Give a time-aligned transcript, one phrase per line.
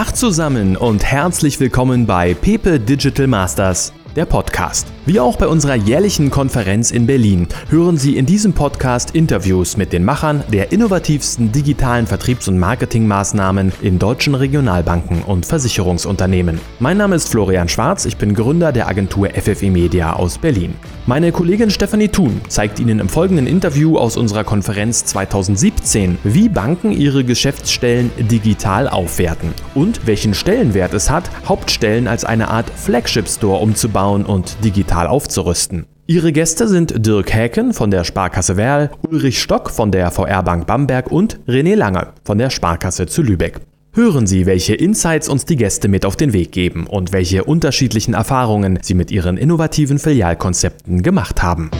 [0.00, 4.86] Tag zusammen und herzlich willkommen bei Pepe Digital Masters der Podcast.
[5.06, 9.94] Wie auch bei unserer jährlichen Konferenz in Berlin hören Sie in diesem Podcast Interviews mit
[9.94, 16.60] den Machern der innovativsten digitalen Vertriebs- und Marketingmaßnahmen in deutschen Regionalbanken und Versicherungsunternehmen.
[16.80, 20.74] Mein Name ist Florian Schwarz, ich bin Gründer der Agentur FFE Media aus Berlin.
[21.06, 26.92] Meine Kollegin Stefanie Thun zeigt Ihnen im folgenden Interview aus unserer Konferenz 2017, wie Banken
[26.92, 33.60] ihre Geschäftsstellen digital aufwerten und welchen Stellenwert es hat, Hauptstellen als eine Art Flagship Store
[33.60, 35.86] umzubauen und digital aufzurüsten.
[36.06, 40.66] Ihre Gäste sind Dirk Häken von der Sparkasse Werl, Ulrich Stock von der VR Bank
[40.66, 43.60] Bamberg und René Lange von der Sparkasse zu Lübeck.
[43.92, 48.14] Hören Sie, welche Insights uns die Gäste mit auf den Weg geben und welche unterschiedlichen
[48.14, 51.70] Erfahrungen sie mit ihren innovativen Filialkonzepten gemacht haben.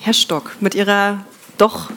[0.00, 1.24] Herr Stock, mit Ihrer
[1.58, 1.90] doch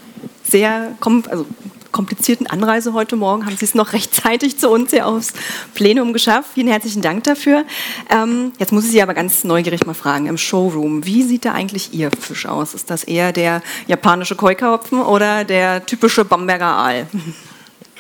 [0.44, 0.90] sehr
[1.30, 1.46] also
[1.92, 5.34] komplizierten Anreise heute Morgen haben Sie es noch rechtzeitig zu uns hier aufs
[5.74, 6.52] Plenum geschafft.
[6.54, 7.66] Vielen herzlichen Dank dafür.
[8.10, 11.54] Ähm, jetzt muss ich Sie aber ganz neugierig mal fragen, im Showroom, wie sieht da
[11.54, 12.74] eigentlich Ihr Fisch aus?
[12.74, 17.08] Ist das eher der japanische Koi-Karpfen oder der typische Bamberger Aal?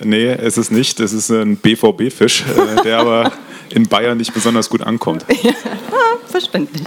[0.03, 0.99] Nee, es ist nicht.
[0.99, 3.31] Es ist ein BVB-Fisch, äh, der aber
[3.69, 5.25] in Bayern nicht besonders gut ankommt.
[5.43, 6.83] Ja, verständlich.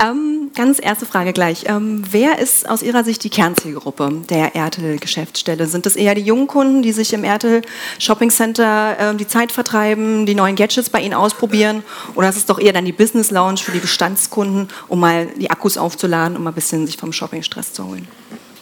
[0.00, 1.64] Ähm, ganz erste Frage gleich.
[1.66, 5.66] Ähm, wer ist aus Ihrer Sicht die Kernzielgruppe der Ertel-Geschäftsstelle?
[5.66, 7.62] Sind es eher die jungen Kunden, die sich im Ertel
[7.98, 11.82] Shopping Center äh, die Zeit vertreiben, die neuen Gadgets bei Ihnen ausprobieren?
[12.14, 15.50] Oder ist es doch eher dann die Business Lounge für die Bestandskunden, um mal die
[15.50, 18.06] Akkus aufzuladen, um mal ein bisschen sich vom Shopping-Stress zu holen?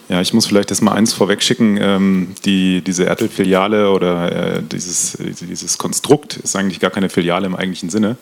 [0.09, 1.79] Ja, ich muss vielleicht das mal eins vorwegschicken.
[1.81, 7.57] Ähm, die, diese Ertel-Filiale oder äh, dieses, dieses Konstrukt ist eigentlich gar keine Filiale im
[7.57, 8.17] eigentlichen Sinne.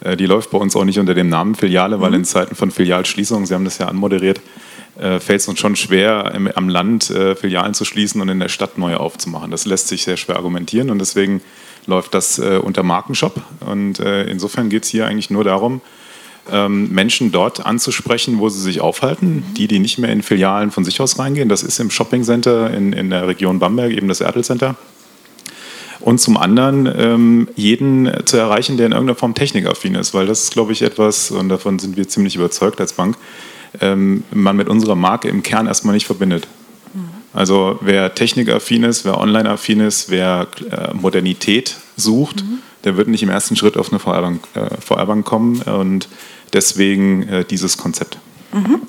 [0.00, 2.00] Äh, die läuft bei uns auch nicht unter dem Namen Filiale, mhm.
[2.00, 4.40] weil in Zeiten von Filialschließungen, Sie haben das ja anmoderiert,
[4.98, 8.40] äh, fällt es uns schon schwer, im, am Land äh, Filialen zu schließen und in
[8.40, 9.52] der Stadt neue aufzumachen.
[9.52, 11.42] Das lässt sich sehr schwer argumentieren und deswegen
[11.86, 13.40] läuft das äh, unter Markenshop.
[13.60, 15.80] Und äh, insofern geht es hier eigentlich nur darum,
[16.52, 19.44] ähm, Menschen dort anzusprechen, wo sie sich aufhalten.
[19.56, 22.72] Die, die nicht mehr in Filialen von sich aus reingehen, das ist im Shopping Center
[22.72, 24.76] in, in der Region Bamberg, eben das Ertel Center.
[26.00, 30.44] Und zum anderen ähm, jeden zu erreichen, der in irgendeiner Form technikaffin ist, weil das
[30.44, 33.16] ist, glaube ich, etwas, und davon sind wir ziemlich überzeugt als Bank,
[33.80, 36.46] ähm, man mit unserer Marke im Kern erstmal nicht verbindet.
[37.32, 42.58] Also wer technikaffin ist, wer online-affin ist, wer äh, Modernität sucht, mhm.
[42.84, 45.62] der wird nicht im ersten Schritt auf eine VR-Bank äh, VR kommen.
[45.62, 46.08] Und
[46.52, 48.18] Deswegen äh, dieses Konzept.
[48.52, 48.82] Mhm.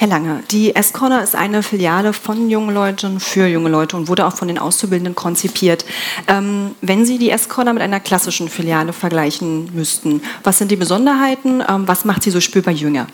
[0.00, 4.24] Herr Lange, die S-Corner ist eine Filiale von jungen Leuten für junge Leute und wurde
[4.24, 5.84] auch von den Auszubildenden konzipiert.
[6.26, 11.62] Ähm, wenn Sie die S-Corner mit einer klassischen Filiale vergleichen müssten, was sind die Besonderheiten?
[11.68, 13.08] Ähm, was macht sie so spürbar jünger?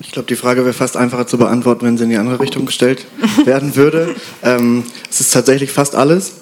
[0.00, 2.64] Ich glaube, die Frage wäre fast einfacher zu beantworten, wenn sie in die andere Richtung
[2.64, 3.06] gestellt
[3.44, 4.16] werden würde.
[4.42, 6.36] Ähm, es ist tatsächlich fast alles.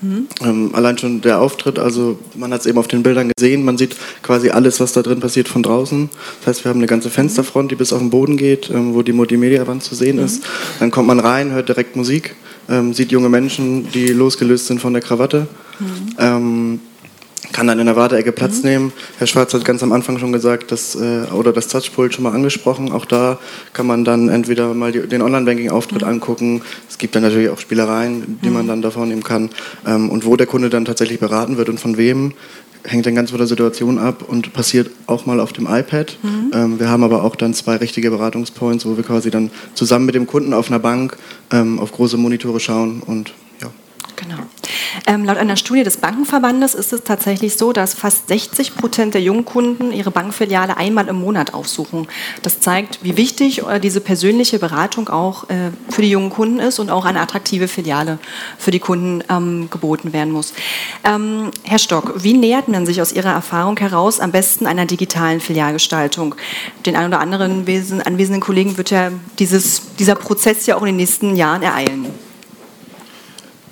[0.00, 0.26] Mhm.
[0.42, 3.78] Ähm, allein schon der Auftritt, also man hat es eben auf den Bildern gesehen, man
[3.78, 6.10] sieht quasi alles, was da drin passiert von draußen.
[6.40, 9.02] Das heißt, wir haben eine ganze Fensterfront, die bis auf den Boden geht, ähm, wo
[9.02, 10.24] die Multimedia-Wand zu sehen mhm.
[10.24, 10.44] ist.
[10.80, 12.36] Dann kommt man rein, hört direkt Musik,
[12.68, 15.46] ähm, sieht junge Menschen, die losgelöst sind von der Krawatte.
[15.78, 16.80] Mhm.
[17.50, 18.68] Kann dann in der Warteecke Platz mhm.
[18.68, 18.92] nehmen.
[19.18, 22.32] Herr Schwarz hat ganz am Anfang schon gesagt, dass, äh, oder das Touchpult schon mal
[22.32, 22.92] angesprochen.
[22.92, 23.38] Auch da
[23.72, 26.08] kann man dann entweder mal die, den Online-Banking-Auftritt mhm.
[26.08, 26.62] angucken.
[26.88, 28.54] Es gibt dann natürlich auch Spielereien, die mhm.
[28.54, 29.50] man dann davon nehmen kann.
[29.86, 32.32] Ähm, und wo der Kunde dann tatsächlich beraten wird und von wem,
[32.84, 36.16] hängt dann ganz von der Situation ab und passiert auch mal auf dem iPad.
[36.22, 36.50] Mhm.
[36.54, 40.14] Ähm, wir haben aber auch dann zwei richtige Beratungspoints, wo wir quasi dann zusammen mit
[40.14, 41.16] dem Kunden auf einer Bank
[41.50, 43.34] ähm, auf große Monitore schauen und.
[44.22, 44.42] Genau.
[45.06, 49.22] Ähm, laut einer Studie des Bankenverbandes ist es tatsächlich so, dass fast 60 Prozent der
[49.22, 52.06] Jungkunden ihre Bankfiliale einmal im Monat aufsuchen.
[52.42, 56.78] Das zeigt, wie wichtig äh, diese persönliche Beratung auch äh, für die jungen Kunden ist
[56.78, 58.18] und auch eine attraktive Filiale
[58.58, 60.52] für die Kunden ähm, geboten werden muss.
[61.04, 65.40] Ähm, Herr Stock, wie nähert man sich aus Ihrer Erfahrung heraus am besten einer digitalen
[65.40, 66.34] Filialgestaltung?
[66.86, 67.66] Den ein oder anderen
[68.04, 72.06] anwesenden Kollegen wird ja dieses, dieser Prozess ja auch in den nächsten Jahren ereilen.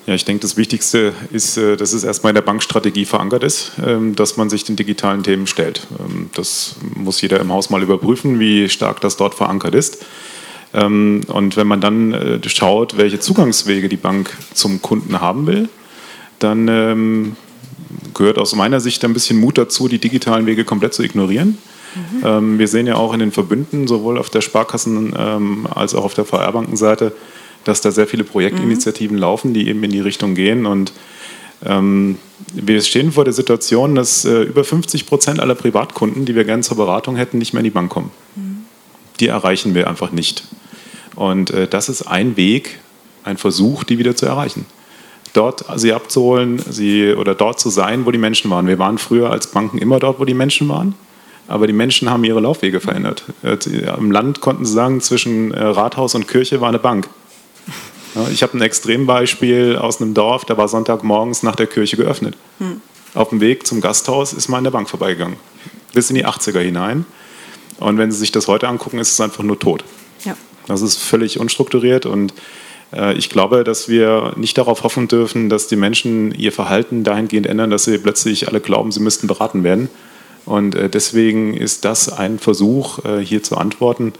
[0.07, 3.73] Ja, ich denke, das Wichtigste ist, äh, dass es erstmal in der Bankstrategie verankert ist,
[3.85, 5.85] ähm, dass man sich den digitalen Themen stellt.
[5.99, 10.03] Ähm, das muss jeder im Haus mal überprüfen, wie stark das dort verankert ist.
[10.73, 15.69] Ähm, und wenn man dann äh, schaut, welche Zugangswege die Bank zum Kunden haben will,
[16.39, 17.35] dann
[18.15, 21.59] gehört aus meiner Sicht ein bisschen Mut dazu, die digitalen Wege komplett zu ignorieren.
[22.23, 22.57] Mhm.
[22.57, 25.13] Wir sehen ja auch in den Verbünden, sowohl auf der Sparkassen-
[25.69, 27.13] als auch auf der VR-Bankenseite,
[27.63, 29.21] dass da sehr viele Projektinitiativen mhm.
[29.21, 30.65] laufen, die eben in die Richtung gehen.
[30.65, 30.93] Und
[31.63, 32.17] ähm,
[32.53, 36.63] wir stehen vor der Situation, dass äh, über 50 Prozent aller Privatkunden, die wir gerne
[36.63, 38.11] zur Beratung hätten, nicht mehr in die Bank kommen.
[38.35, 38.65] Mhm.
[39.19, 40.43] Die erreichen wir einfach nicht.
[41.15, 42.79] Und äh, das ist ein Weg,
[43.23, 44.65] ein Versuch, die wieder zu erreichen.
[45.33, 48.67] dort sie abzuholen, sie oder dort zu sein, wo die Menschen waren.
[48.67, 50.95] Wir waren früher als Banken immer dort, wo die Menschen waren,
[51.47, 53.23] aber die Menschen haben ihre Laufwege verändert.
[53.97, 57.07] Im Land konnten sie sagen, zwischen äh, Rathaus und Kirche war eine Bank.
[58.31, 62.35] Ich habe ein Extrembeispiel aus einem Dorf, da war Sonntagmorgens nach der Kirche geöffnet.
[62.59, 62.81] Hm.
[63.13, 65.37] Auf dem Weg zum Gasthaus ist man an der Bank vorbeigegangen.
[65.93, 67.05] Bis in die 80er hinein.
[67.79, 69.83] Und wenn Sie sich das heute angucken, ist es einfach nur tot.
[70.23, 70.35] Ja.
[70.67, 72.33] Das ist völlig unstrukturiert und
[72.93, 77.47] äh, ich glaube, dass wir nicht darauf hoffen dürfen, dass die Menschen ihr Verhalten dahingehend
[77.47, 79.89] ändern, dass sie plötzlich alle glauben, sie müssten beraten werden.
[80.45, 84.13] Und äh, deswegen ist das ein Versuch, äh, hier zu antworten.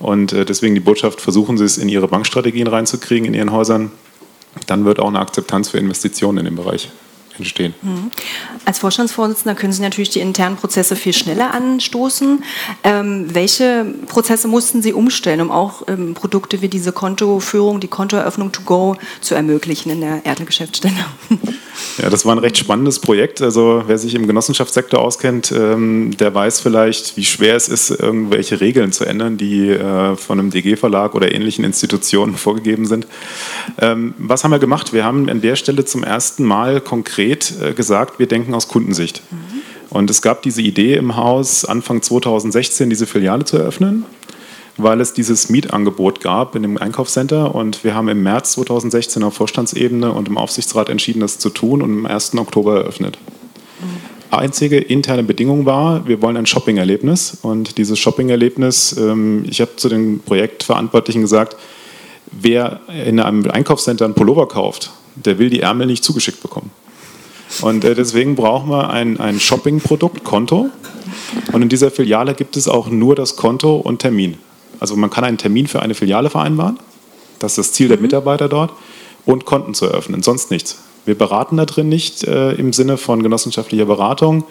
[0.00, 3.92] Und deswegen die Botschaft, versuchen Sie es in Ihre Bankstrategien reinzukriegen, in Ihren Häusern.
[4.66, 6.90] Dann wird auch eine Akzeptanz für Investitionen in dem Bereich
[7.40, 7.74] entstehen.
[7.82, 8.10] Mhm.
[8.64, 12.44] Als Vorstandsvorsitzender können Sie natürlich die internen Prozesse viel schneller anstoßen.
[12.84, 18.52] Ähm, welche Prozesse mussten Sie umstellen, um auch ähm, Produkte wie diese Kontoführung, die Kontoeröffnung
[18.52, 20.94] to go zu ermöglichen in der Erdel-Geschäftsstelle?
[21.98, 23.42] Ja, das war ein recht spannendes Projekt.
[23.42, 28.60] Also wer sich im Genossenschaftssektor auskennt, ähm, der weiß vielleicht, wie schwer es ist, irgendwelche
[28.60, 33.06] Regeln zu ändern, die äh, von einem DG-Verlag oder ähnlichen Institutionen vorgegeben sind.
[33.80, 34.92] Ähm, was haben wir gemacht?
[34.92, 38.68] Wir haben an der Stelle zum ersten Mal konkret konkret äh, gesagt, wir denken aus
[38.68, 39.22] Kundensicht.
[39.30, 39.36] Mhm.
[39.90, 44.04] Und es gab diese Idee im Haus, Anfang 2016 diese Filiale zu eröffnen,
[44.76, 47.54] weil es dieses Mietangebot gab in dem Einkaufscenter.
[47.54, 51.82] Und wir haben im März 2016 auf Vorstandsebene und im Aufsichtsrat entschieden, das zu tun
[51.82, 52.36] und am 1.
[52.36, 53.18] Oktober eröffnet.
[54.30, 57.38] Einzige interne Bedingung war, wir wollen ein Shopping-Erlebnis.
[57.42, 61.56] Und dieses Shopping-Erlebnis, ähm, ich habe zu den Projektverantwortlichen gesagt,
[62.30, 66.70] wer in einem Einkaufscenter einen Pullover kauft, der will die Ärmel nicht zugeschickt bekommen.
[67.62, 70.70] Und äh, deswegen brauchen wir ein, ein Shopping-Produkt, Konto.
[71.52, 74.38] Und in dieser Filiale gibt es auch nur das Konto und Termin.
[74.78, 76.78] Also man kann einen Termin für eine Filiale vereinbaren.
[77.38, 78.04] Das ist das Ziel der mhm.
[78.04, 78.72] Mitarbeiter dort.
[79.26, 80.78] Und Konten zu eröffnen, sonst nichts.
[81.04, 84.44] Wir beraten da drin nicht äh, im Sinne von genossenschaftlicher Beratung.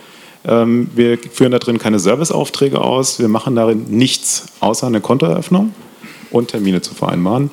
[0.46, 3.20] Ähm, wir führen da drin keine Serviceaufträge aus.
[3.20, 5.74] Wir machen darin nichts außer eine Kontoeröffnung
[6.32, 7.52] und Termine zu vereinbaren.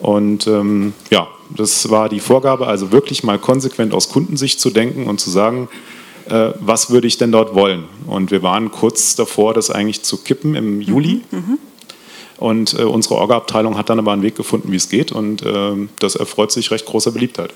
[0.00, 5.06] Und ähm, ja, das war die Vorgabe, also wirklich mal konsequent aus Kundensicht zu denken
[5.06, 5.68] und zu sagen,
[6.28, 7.84] äh, was würde ich denn dort wollen?
[8.06, 11.22] Und wir waren kurz davor, das eigentlich zu kippen im Juli.
[11.30, 11.38] Mhm.
[11.38, 11.58] mhm.
[12.38, 15.12] Und äh, unsere Orga-Abteilung hat dann aber einen Weg gefunden, wie es geht.
[15.12, 17.52] Und äh, das erfreut sich recht großer Beliebtheit.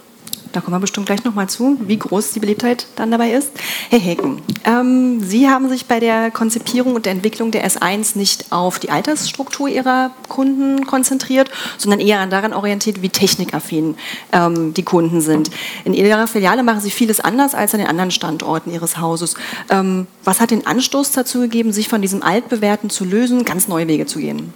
[0.55, 3.51] Da kommen wir bestimmt gleich nochmal zu, wie groß die Beliebtheit dann dabei ist.
[3.91, 8.53] Herr Hecken, ähm, Sie haben sich bei der Konzipierung und der Entwicklung der S1 nicht
[8.53, 13.97] auf die Altersstruktur Ihrer Kunden konzentriert, sondern eher daran orientiert, wie technikaffin
[14.33, 15.51] ähm, die Kunden sind.
[15.85, 19.35] In Ihrer Filiale machen Sie vieles anders als an den anderen Standorten Ihres Hauses.
[19.71, 23.89] Ähm, was hat den Anstoß dazu gegeben, sich von diesem Altbewährten zu lösen, ganz neue
[23.89, 24.55] Wege zu gehen?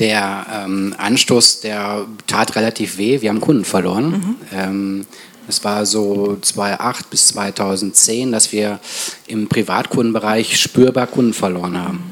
[0.00, 3.20] Der ähm, Anstoß, der tat relativ weh.
[3.20, 4.10] Wir haben Kunden verloren.
[4.10, 4.36] Mhm.
[4.52, 5.06] Ähm,
[5.46, 8.80] es war so 2008 bis 2010, dass wir
[9.26, 12.02] im Privatkundenbereich spürbar Kunden verloren haben.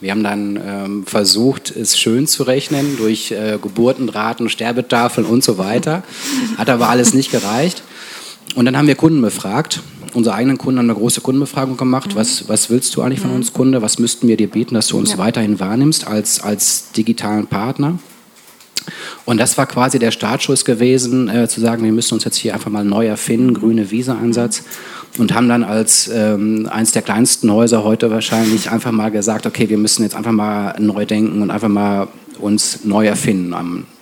[0.00, 5.58] Wir haben dann ähm, versucht, es schön zu rechnen durch äh, Geburtenraten, Sterbetafeln und so
[5.58, 6.04] weiter.
[6.56, 7.82] Hat aber alles nicht gereicht.
[8.58, 9.82] Und dann haben wir Kunden befragt
[10.14, 12.14] unsere eigenen Kunden haben eine große Kundenbefragung gemacht.
[12.14, 12.18] Mhm.
[12.18, 13.36] Was, was willst du eigentlich von mhm.
[13.36, 13.82] uns, Kunde?
[13.82, 15.18] Was müssten wir dir bieten, dass du uns ja.
[15.18, 18.00] weiterhin wahrnimmst als, als digitalen Partner?
[19.26, 22.52] Und das war quasi der Startschuss gewesen, äh, zu sagen, wir müssen uns jetzt hier
[22.52, 24.64] einfach mal neu erfinden, grüne Wiese-Ansatz.
[25.18, 29.68] Und haben dann als ähm, eines der kleinsten Häuser heute wahrscheinlich einfach mal gesagt, okay,
[29.68, 32.08] wir müssen jetzt einfach mal neu denken und einfach mal
[32.40, 33.97] uns neu erfinden am Mhm,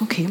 [0.00, 0.28] okay.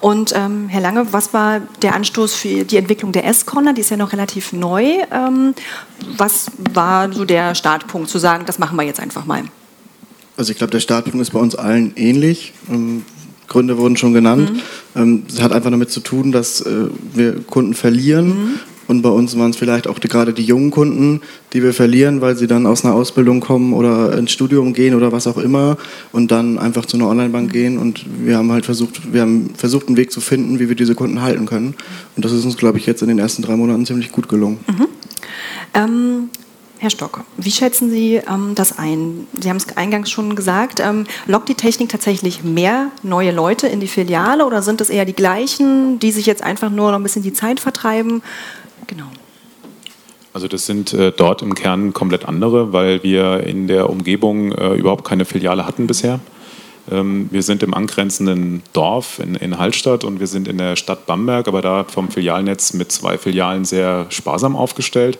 [0.00, 3.72] Und ähm, Herr Lange, was war der Anstoß für die Entwicklung der S-Corner?
[3.72, 4.98] Die ist ja noch relativ neu.
[5.10, 5.54] Ähm,
[6.16, 9.44] was war so der Startpunkt, zu sagen, das machen wir jetzt einfach mal?
[10.36, 12.52] Also ich glaube, der Startpunkt ist bei uns allen ähnlich.
[12.70, 13.04] Ähm,
[13.48, 14.52] Gründe wurden schon genannt.
[14.94, 15.00] Mhm.
[15.00, 18.60] Ähm, es hat einfach damit zu tun, dass äh, wir Kunden verlieren mhm.
[18.88, 21.20] Und bei uns waren es vielleicht auch die, gerade die jungen Kunden,
[21.52, 25.12] die wir verlieren, weil sie dann aus einer Ausbildung kommen oder ins Studium gehen oder
[25.12, 25.76] was auch immer
[26.10, 27.78] und dann einfach zu einer Onlinebank gehen.
[27.78, 30.94] Und wir haben halt versucht, wir haben versucht, einen Weg zu finden, wie wir diese
[30.94, 31.74] Kunden halten können.
[32.16, 34.58] Und das ist uns, glaube ich, jetzt in den ersten drei Monaten ziemlich gut gelungen.
[34.66, 34.86] Mhm.
[35.74, 36.28] Ähm
[36.80, 39.26] Herr Stock, wie schätzen Sie ähm, das ein?
[39.40, 40.78] Sie haben es eingangs schon gesagt.
[40.78, 45.04] Ähm, lockt die Technik tatsächlich mehr neue Leute in die Filiale oder sind es eher
[45.04, 48.22] die gleichen, die sich jetzt einfach nur noch ein bisschen die Zeit vertreiben?
[48.88, 49.06] Genau.
[50.32, 54.74] Also das sind äh, dort im Kern komplett andere, weil wir in der Umgebung äh,
[54.74, 56.20] überhaupt keine Filiale hatten bisher.
[56.90, 61.06] Ähm, wir sind im angrenzenden Dorf in, in Hallstatt und wir sind in der Stadt
[61.06, 65.18] Bamberg, aber da vom Filialnetz mit zwei Filialen sehr sparsam aufgestellt.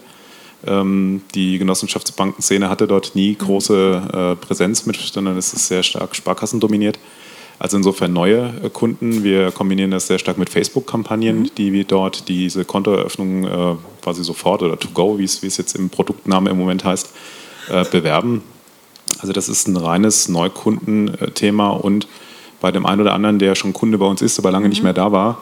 [0.66, 6.16] Ähm, die Genossenschaftsbankenszene hatte dort nie große äh, Präsenz mit, sondern es ist sehr stark
[6.16, 6.98] Sparkassen dominiert.
[7.58, 9.24] Also insofern neue äh, Kunden.
[9.24, 11.50] Wir kombinieren das sehr stark mit Facebook-Kampagnen, mhm.
[11.56, 15.90] die wir dort diese Kontoeröffnung äh, quasi sofort oder to go, wie es jetzt im
[15.90, 17.10] Produktname im Moment heißt,
[17.70, 18.42] äh, bewerben.
[19.18, 22.06] Also das ist ein reines Neukundenthema und
[22.60, 24.70] bei dem einen oder anderen, der schon Kunde bei uns ist, aber lange mhm.
[24.70, 25.38] nicht mehr da war,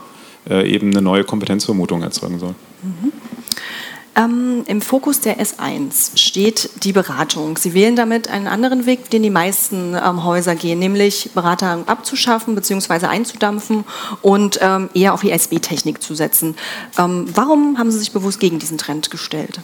[0.49, 2.55] äh, eben eine neue Kompetenzvermutung erzeugen soll.
[2.83, 3.13] Mhm.
[4.17, 7.59] Ähm, Im Fokus der S1 steht die Beratung.
[7.59, 12.55] Sie wählen damit einen anderen Weg, den die meisten ähm, Häuser gehen, nämlich Berater abzuschaffen
[12.55, 13.07] bzw.
[13.07, 13.85] einzudampfen
[14.23, 16.57] und ähm, eher auf ISB-Technik zu setzen.
[16.99, 19.61] Ähm, warum haben Sie sich bewusst gegen diesen Trend gestellt?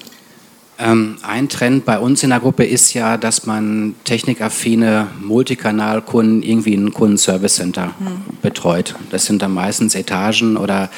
[0.79, 6.73] Ähm, ein Trend bei uns in der Gruppe ist ja, dass man technikaffine Multikanalkunden irgendwie
[6.73, 8.39] in ein Kundenservice Center mhm.
[8.41, 8.95] betreut.
[9.11, 10.91] Das sind dann meistens Etagen oder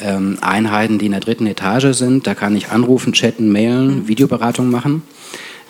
[0.00, 2.26] ähm, Einheiten, die in der dritten Etage sind.
[2.26, 4.08] Da kann ich anrufen, chatten, mailen, mhm.
[4.08, 5.02] Videoberatung machen.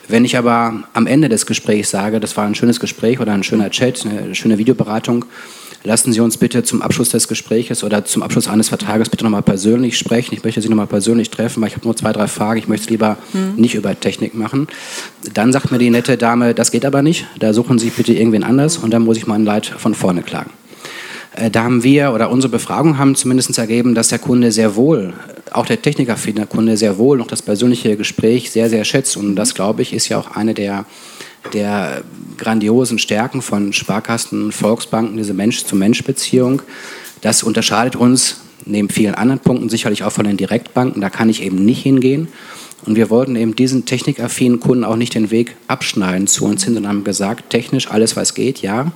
[0.09, 3.45] Wenn ich aber am Ende des Gesprächs sage, das war ein schönes Gespräch oder ein
[3.45, 5.25] schöner Chat, eine schöne Videoberatung,
[5.83, 9.43] lassen Sie uns bitte zum Abschluss des Gespräches oder zum Abschluss eines Vertrages bitte nochmal
[9.43, 10.35] persönlich sprechen.
[10.35, 12.59] Ich möchte Sie nochmal persönlich treffen, weil ich habe nur zwei, drei Fragen.
[12.59, 13.55] Ich möchte es lieber hm.
[13.57, 14.69] nicht über Technik machen.
[15.35, 17.27] Dann sagt mir die nette Dame, das geht aber nicht.
[17.39, 20.51] Da suchen Sie bitte irgendwen anders und dann muss ich mein Leid von vorne klagen.
[21.33, 25.15] Äh, da haben wir oder unsere Befragungen haben zumindest ergeben, dass der Kunde sehr wohl,
[25.53, 29.17] auch der technikaffine Kunde sehr wohl noch das persönliche Gespräch sehr, sehr schätzt.
[29.17, 30.85] Und das, glaube ich, ist ja auch eine der
[31.53, 32.03] der
[32.39, 36.63] grandiosen Stärken von Sparkassen, Volksbanken, diese Mensch-zu-Mensch-Beziehung.
[37.21, 41.01] Das unterscheidet uns neben vielen anderen Punkten sicherlich auch von den Direktbanken.
[41.01, 42.29] Da kann ich eben nicht hingehen.
[42.87, 46.75] Und wir wollten eben diesen technikaffinen Kunden auch nicht den Weg abschneiden zu uns hin,
[46.75, 48.93] sondern haben gesagt, technisch alles, was geht, ja.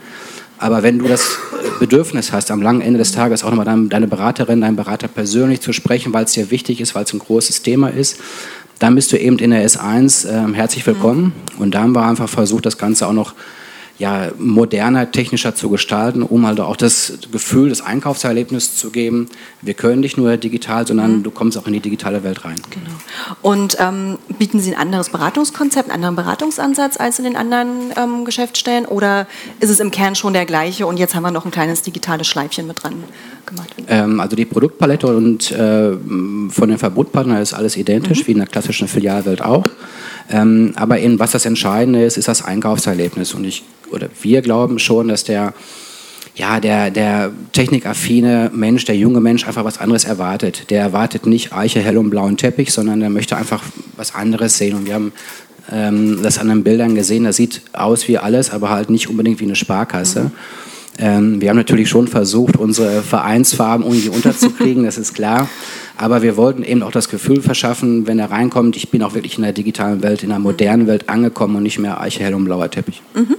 [0.56, 1.36] Aber wenn du das
[1.80, 5.72] Bedürfnis hast, am langen Ende des Tages auch nochmal deine Beraterin, deinen Berater persönlich zu
[5.72, 8.18] sprechen, weil es dir wichtig ist, weil es ein großes Thema ist,
[8.84, 11.32] dann bist du eben in der S1 äh, herzlich willkommen.
[11.56, 11.62] Mhm.
[11.62, 13.32] Und da haben wir einfach versucht, das Ganze auch noch
[13.96, 19.28] ja, moderner, technischer zu gestalten, um halt auch das Gefühl des Einkaufserlebnisses zu geben.
[19.62, 21.22] Wir können nicht nur digital, sondern mhm.
[21.22, 22.60] du kommst auch in die digitale Welt rein.
[22.70, 22.90] Genau.
[23.40, 28.24] Und ähm, bieten Sie ein anderes Beratungskonzept, einen anderen Beratungsansatz als in den anderen ähm,
[28.24, 29.28] Geschäftsstellen oder
[29.60, 32.26] ist es im Kern schon der gleiche und jetzt haben wir noch ein kleines digitales
[32.26, 32.94] Schleifchen mit dran
[33.46, 33.68] gemacht?
[33.86, 35.92] Ähm, also die Produktpalette und äh,
[36.48, 38.26] von den Verbundpartnern ist alles identisch, mhm.
[38.26, 39.66] wie in der klassischen Filialwelt auch.
[40.30, 43.34] Ähm, aber in was das Entscheidende ist, ist das Einkaufserlebnis.
[43.34, 45.54] Und ich oder wir glauben schon, dass der
[46.36, 50.68] ja, der, der technikaffine Mensch, der junge Mensch einfach was anderes erwartet.
[50.70, 53.62] Der erwartet nicht Eiche, hell und blauen Teppich, sondern der möchte einfach
[53.96, 54.74] was anderes sehen.
[54.74, 55.12] Und wir haben
[55.70, 59.38] ähm, das an den Bildern gesehen, das sieht aus wie alles, aber halt nicht unbedingt
[59.38, 60.24] wie eine Sparkasse.
[60.24, 60.32] Mhm.
[60.98, 65.48] Ähm, wir haben natürlich schon versucht, unsere Vereinsfarben irgendwie unterzukriegen, das ist klar.
[65.96, 69.36] Aber wir wollten eben auch das Gefühl verschaffen, wenn er reinkommt, ich bin auch wirklich
[69.36, 72.44] in der digitalen Welt, in der modernen Welt angekommen und nicht mehr Eiche, hell und
[72.44, 73.02] blauer Teppich.
[73.14, 73.36] Mhm.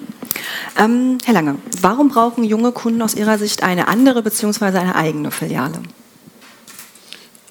[0.78, 4.66] Ähm, Herr Lange, warum brauchen junge Kunden aus Ihrer Sicht eine andere bzw.
[4.66, 5.80] eine eigene Filiale?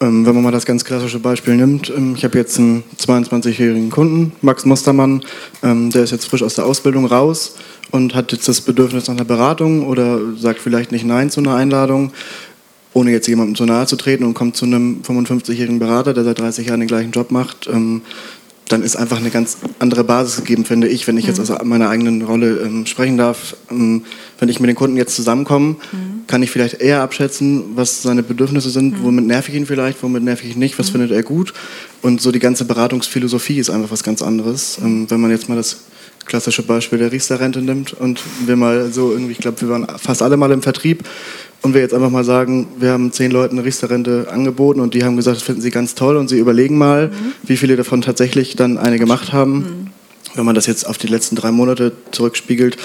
[0.00, 3.90] Ähm, wenn man mal das ganz klassische Beispiel nimmt, ähm, ich habe jetzt einen 22-jährigen
[3.90, 5.23] Kunden, Max Mustermann,
[5.62, 7.56] ähm, der ist jetzt frisch aus der Ausbildung raus
[7.94, 11.54] und hat jetzt das Bedürfnis nach einer Beratung oder sagt vielleicht nicht Nein zu einer
[11.54, 12.10] Einladung,
[12.92, 16.40] ohne jetzt jemandem zu nahe zu treten und kommt zu einem 55-jährigen Berater, der seit
[16.40, 20.88] 30 Jahren den gleichen Job macht, dann ist einfach eine ganz andere Basis gegeben, finde
[20.88, 21.54] ich, wenn ich jetzt mhm.
[21.54, 23.56] aus meiner eigenen Rolle ähm, sprechen darf.
[23.70, 24.02] Ähm,
[24.40, 26.26] wenn ich mit den Kunden jetzt zusammenkomme, mhm.
[26.26, 29.04] kann ich vielleicht eher abschätzen, was seine Bedürfnisse sind, mhm.
[29.04, 30.92] womit nerv ich ihn vielleicht, womit nerv ich ihn nicht, was mhm.
[30.92, 31.54] findet er gut.
[32.02, 34.78] Und so die ganze Beratungsphilosophie ist einfach was ganz anderes.
[34.82, 35.76] Ähm, wenn man jetzt mal das
[36.26, 40.23] klassische Beispiel der Riester-Rente nimmt und wir mal so irgendwie, ich glaube, wir waren fast
[40.23, 41.04] alle mal im Vertrieb
[41.62, 45.04] und wir jetzt einfach mal sagen, wir haben zehn Leuten eine Riester-Rente angeboten und die
[45.04, 47.33] haben gesagt, das finden sie ganz toll und sie überlegen mal, mhm.
[47.43, 49.57] wie viele davon tatsächlich dann eine gemacht haben.
[49.57, 49.87] Mhm.
[50.35, 52.76] Wenn man das jetzt auf die letzten drei Monate zurückspiegelt,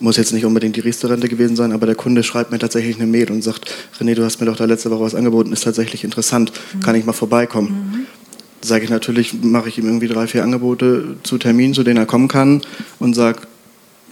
[0.00, 3.06] muss jetzt nicht unbedingt die Riester-Rente gewesen sein, aber der Kunde schreibt mir tatsächlich eine
[3.06, 6.04] Mail und sagt, René, du hast mir doch da letzte Woche was angeboten, ist tatsächlich
[6.04, 6.80] interessant, mhm.
[6.80, 8.06] kann ich mal vorbeikommen?
[8.60, 8.66] Mhm.
[8.66, 12.06] Sage ich natürlich, mache ich ihm irgendwie drei, vier Angebote zu Terminen, zu denen er
[12.06, 12.62] kommen kann
[12.98, 13.40] und sage,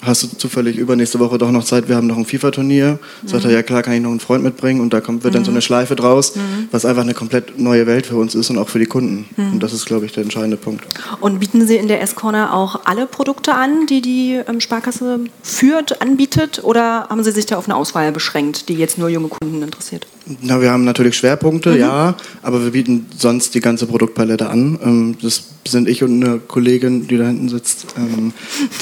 [0.03, 2.99] hast du zufällig übernächste Woche doch noch Zeit, wir haben noch ein FIFA-Turnier.
[3.23, 3.29] Mhm.
[3.29, 5.45] Sagt er, ja klar, kann ich noch einen Freund mitbringen und da kommt, wird dann
[5.45, 5.63] so eine mhm.
[5.63, 6.69] Schleife draus, mhm.
[6.71, 9.27] was einfach eine komplett neue Welt für uns ist und auch für die Kunden.
[9.37, 9.55] Mhm.
[9.55, 10.87] Und das ist, glaube ich, der entscheidende Punkt.
[11.21, 16.03] Und bieten Sie in der S-Corner auch alle Produkte an, die die ähm, Sparkasse führt,
[16.03, 19.63] anbietet oder haben Sie sich da auf eine Auswahl beschränkt, die jetzt nur junge Kunden
[19.63, 20.07] interessiert?
[20.43, 21.79] Na, wir haben natürlich Schwerpunkte, mhm.
[21.79, 24.79] ja, aber wir bieten sonst die ganze Produktpalette an.
[24.83, 28.33] Ähm, das sind ich und eine Kollegin, die da hinten sitzt, ähm,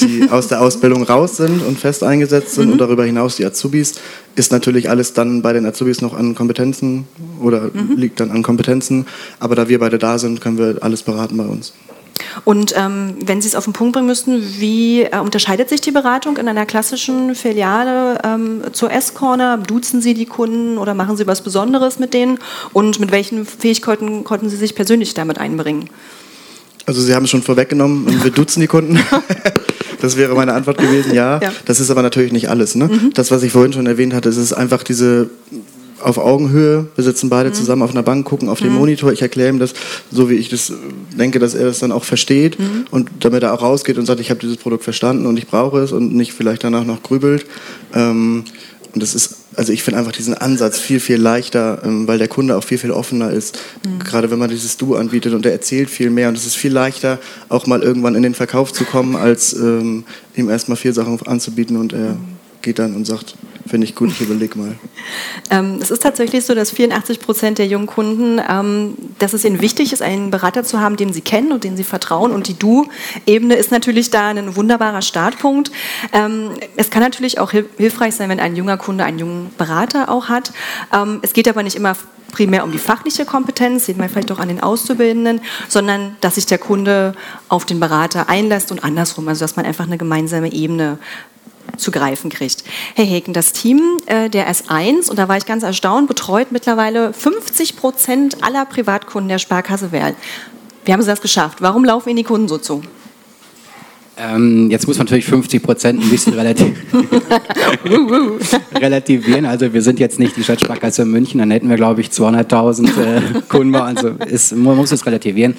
[0.01, 2.71] die aus der Ausbildung raus sind und fest eingesetzt sind mhm.
[2.73, 3.93] und darüber hinaus die Azubis.
[4.35, 7.07] Ist natürlich alles dann bei den Azubis noch an Kompetenzen
[7.39, 7.95] oder mhm.
[7.95, 9.05] liegt dann an Kompetenzen.
[9.39, 11.73] Aber da wir beide da sind, können wir alles beraten bei uns.
[12.43, 15.91] Und ähm, wenn Sie es auf den Punkt bringen müssten, wie äh, unterscheidet sich die
[15.91, 19.57] Beratung in einer klassischen Filiale ähm, zur S-Corner?
[19.57, 22.39] Duzen Sie die Kunden oder machen Sie was Besonderes mit denen?
[22.73, 25.89] Und mit welchen Fähigkeiten konnten Sie sich persönlich damit einbringen?
[26.85, 28.99] Also Sie haben es schon vorweggenommen, wir duzen die Kunden.
[30.01, 31.39] Das wäre meine Antwort gewesen, ja.
[31.41, 31.51] ja.
[31.65, 32.75] Das ist aber natürlich nicht alles.
[32.75, 32.85] Ne?
[32.85, 33.13] Mhm.
[33.13, 35.31] Das, was ich vorhin schon erwähnt hatte, ist einfach diese
[36.01, 36.87] auf Augenhöhe.
[36.95, 37.53] Wir sitzen beide mhm.
[37.53, 38.79] zusammen auf einer Bank, gucken auf den mhm.
[38.79, 39.11] Monitor.
[39.11, 39.73] Ich erkläre ihm das,
[40.11, 40.73] so wie ich das
[41.17, 42.85] denke, dass er das dann auch versteht mhm.
[42.91, 45.79] und damit er auch rausgeht und sagt, ich habe dieses Produkt verstanden und ich brauche
[45.79, 47.45] es und nicht vielleicht danach noch grübelt.
[47.93, 48.43] Ähm,
[48.93, 52.29] und das ist, also ich finde einfach diesen Ansatz viel, viel leichter, ähm, weil der
[52.29, 53.59] Kunde auch viel, viel offener ist.
[53.85, 53.99] Mhm.
[53.99, 56.29] Gerade wenn man dieses Du anbietet und er erzählt viel mehr.
[56.29, 60.05] Und es ist viel leichter, auch mal irgendwann in den Verkauf zu kommen, als ähm,
[60.35, 62.19] ihm erstmal vier Sachen anzubieten und er mhm.
[62.61, 63.35] geht dann und sagt,
[63.75, 64.75] Finde ich gut, ich überlege mal.
[65.49, 69.59] Ähm, es ist tatsächlich so, dass 84 Prozent der jungen Kunden, ähm, dass es ihnen
[69.59, 72.31] wichtig ist, einen Berater zu haben, dem sie kennen und dem sie vertrauen.
[72.31, 75.73] Und die Du-Ebene ist natürlich da ein wunderbarer Startpunkt.
[76.13, 80.29] Ähm, es kann natürlich auch hilfreich sein, wenn ein junger Kunde einen jungen Berater auch
[80.29, 80.53] hat.
[80.93, 81.97] Ähm, es geht aber nicht immer
[82.31, 86.45] primär um die fachliche Kompetenz, sieht man vielleicht auch an den Auszubildenden, sondern dass sich
[86.45, 87.13] der Kunde
[87.49, 90.97] auf den Berater einlässt und andersrum, also dass man einfach eine gemeinsame Ebene
[91.77, 92.63] zu greifen kriegt.
[92.95, 97.13] Herr Heken, das Team äh, der S1, und da war ich ganz erstaunt, betreut mittlerweile
[97.13, 100.15] 50 Prozent aller Privatkunden der Sparkasse Werl.
[100.85, 101.61] Wie haben Sie das geschafft?
[101.61, 102.81] Warum laufen Ihnen die Kunden so zu?
[104.17, 106.73] Ähm, jetzt muss man natürlich 50 Prozent ein bisschen relativ
[108.73, 109.45] relativieren.
[109.45, 113.41] Also wir sind jetzt nicht die Stadtsparkasse München, dann hätten wir, glaube ich, 200.000 äh,
[113.49, 113.75] Kunden.
[113.75, 115.55] Also ist, man muss es relativieren.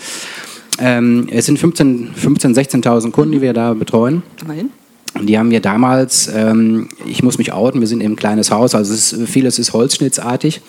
[0.79, 4.23] Ähm, es sind 15.000, 15 16.000 Kunden, die wir da betreuen.
[4.43, 4.71] Immerhin.
[5.18, 8.50] Und die haben wir damals, ähm, ich muss mich outen, wir sind eben ein kleines
[8.50, 10.61] Haus, also ist, vieles ist holzschnittsartig.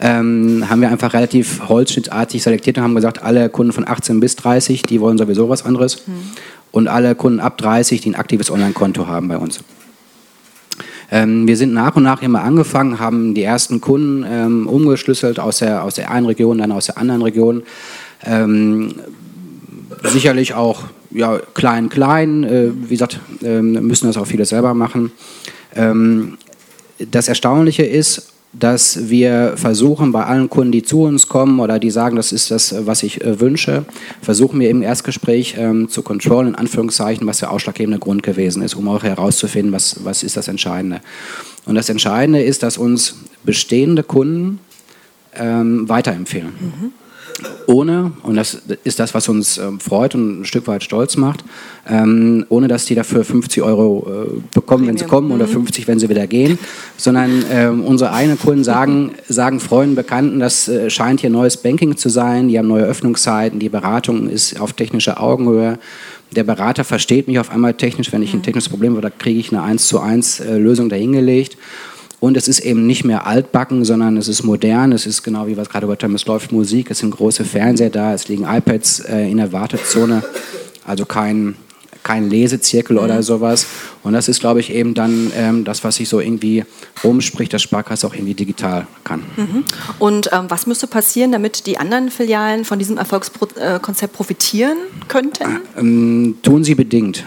[0.00, 4.34] Ähm, haben wir einfach relativ holzschnittartig selektiert und haben gesagt, alle Kunden von 18 bis
[4.36, 6.06] 30, die wollen sowieso was anderes.
[6.06, 6.12] Mhm.
[6.72, 9.60] Und alle Kunden ab 30, die ein aktives Online-Konto haben bei uns.
[11.10, 15.58] Ähm, wir sind nach und nach immer angefangen, haben die ersten Kunden ähm, umgeschlüsselt aus
[15.58, 17.62] der, aus der einen Region, dann aus der anderen Region.
[18.24, 18.94] Ähm,
[20.02, 22.44] sicherlich auch ja, klein, klein.
[22.44, 25.12] Äh, wie gesagt, äh, müssen das auch viele selber machen.
[25.74, 26.38] Ähm,
[26.98, 31.90] das Erstaunliche ist, dass wir versuchen, bei allen Kunden, die zu uns kommen oder die
[31.90, 33.86] sagen, das ist das, was ich äh, wünsche,
[34.20, 38.74] versuchen wir im Erstgespräch ähm, zu controllen, in Anführungszeichen, was der ausschlaggebende Grund gewesen ist,
[38.74, 41.00] um auch herauszufinden, was, was ist das Entscheidende.
[41.64, 44.58] Und das Entscheidende ist, dass uns bestehende Kunden
[45.34, 46.52] ähm, weiterempfehlen.
[46.60, 46.92] Mhm
[47.66, 51.44] ohne, und das ist das, was uns ähm, freut und ein Stück weit stolz macht,
[51.88, 55.34] ähm, ohne dass die dafür 50 Euro äh, bekommen, wenn sie kommen mhm.
[55.34, 56.58] oder 50, wenn sie wieder gehen,
[56.96, 61.96] sondern ähm, unsere eigenen Kunden sagen, sagen Freunden, Bekannten, das äh, scheint hier neues Banking
[61.96, 65.78] zu sein, die haben neue Öffnungszeiten, die Beratung ist auf technischer Augenhöhe.
[66.34, 68.44] Der Berater versteht mich auf einmal technisch, wenn ich ein mhm.
[68.44, 71.56] technisches Problem habe, da kriege ich eine 1 zu 1 äh, Lösung dahingelegt.
[72.22, 74.92] Und es ist eben nicht mehr altbacken, sondern es ist modern.
[74.92, 77.44] Es ist genau wie wir es gerade gehört haben, es läuft Musik, es sind große
[77.44, 80.22] Fernseher da, es liegen iPads äh, in der Wartezone.
[80.86, 81.56] Also kein,
[82.04, 83.02] kein Lesezirkel mhm.
[83.02, 83.66] oder sowas.
[84.04, 86.64] Und das ist, glaube ich, eben dann ähm, das, was sich so irgendwie
[87.02, 89.24] rumspricht, dass Sparkasse auch irgendwie digital kann.
[89.36, 89.64] Mhm.
[89.98, 94.76] Und ähm, was müsste passieren, damit die anderen Filialen von diesem Erfolgskonzept profitieren
[95.08, 95.58] könnten?
[95.76, 97.24] Ähm, tun sie bedingt.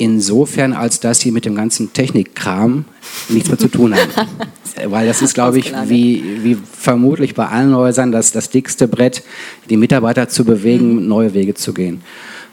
[0.00, 2.86] Insofern, als dass sie mit dem ganzen Technikkram
[3.28, 4.10] nichts mehr zu tun haben.
[4.86, 9.22] Weil das ist, glaube ich, wie, wie vermutlich bei allen Häusern das, das dickste Brett,
[9.68, 11.08] die Mitarbeiter zu bewegen, mhm.
[11.08, 12.00] neue Wege zu gehen.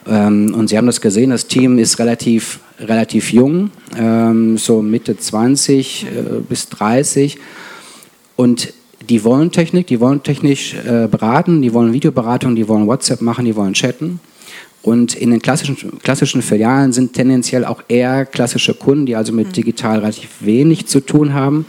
[0.06, 5.18] Ähm, und Sie haben das gesehen, das Team ist relativ, relativ jung, ähm, so Mitte
[5.18, 6.08] 20 äh,
[6.50, 7.38] bis 30.
[8.36, 8.74] Und
[9.10, 13.46] die wollen Technik, die wollen technisch äh, beraten, die wollen Videoberatung, die wollen WhatsApp machen,
[13.46, 14.20] die wollen chatten.
[14.88, 19.58] Und in den klassischen, klassischen Filialen sind tendenziell auch eher klassische Kunden, die also mit
[19.58, 21.66] digital relativ wenig zu tun haben.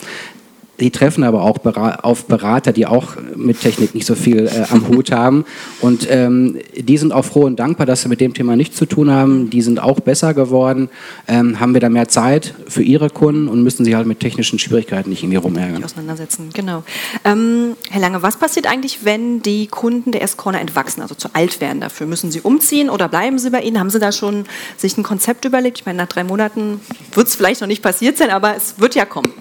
[0.81, 1.59] Die treffen aber auch
[2.03, 5.45] auf Berater, die auch mit Technik nicht so viel äh, am Hut haben.
[5.81, 8.87] Und ähm, die sind auch froh und dankbar, dass sie mit dem Thema nichts zu
[8.87, 9.51] tun haben.
[9.51, 10.89] Die sind auch besser geworden,
[11.27, 15.11] ähm, haben wieder mehr Zeit für ihre Kunden und müssen sich halt mit technischen Schwierigkeiten
[15.11, 15.83] nicht irgendwie rumärgern.
[15.83, 16.85] Auseinandersetzen, genau.
[17.25, 21.61] Ähm, Herr Lange, was passiert eigentlich, wenn die Kunden der S-Corner entwachsen, also zu alt
[21.61, 22.07] werden dafür?
[22.07, 23.79] Müssen sie umziehen oder bleiben sie bei Ihnen?
[23.81, 24.45] Haben Sie da schon
[24.77, 25.79] sich ein Konzept überlegt?
[25.79, 26.81] Ich meine, nach drei Monaten
[27.13, 29.33] wird es vielleicht noch nicht passiert sein, aber es wird ja kommen.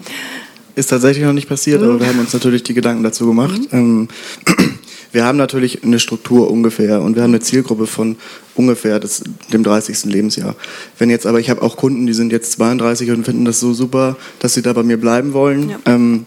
[0.78, 3.72] Ist tatsächlich noch nicht passiert, aber wir haben uns natürlich die Gedanken dazu gemacht.
[3.72, 4.06] Mhm.
[5.12, 8.14] wir haben natürlich eine Struktur ungefähr und wir haben eine Zielgruppe von
[8.54, 10.04] ungefähr das, dem 30.
[10.04, 10.54] Lebensjahr.
[10.96, 13.74] Wenn jetzt aber, ich habe auch Kunden, die sind jetzt 32 und finden das so
[13.74, 15.70] super, dass sie da bei mir bleiben wollen.
[15.70, 15.78] Ja.
[15.86, 16.26] Ähm,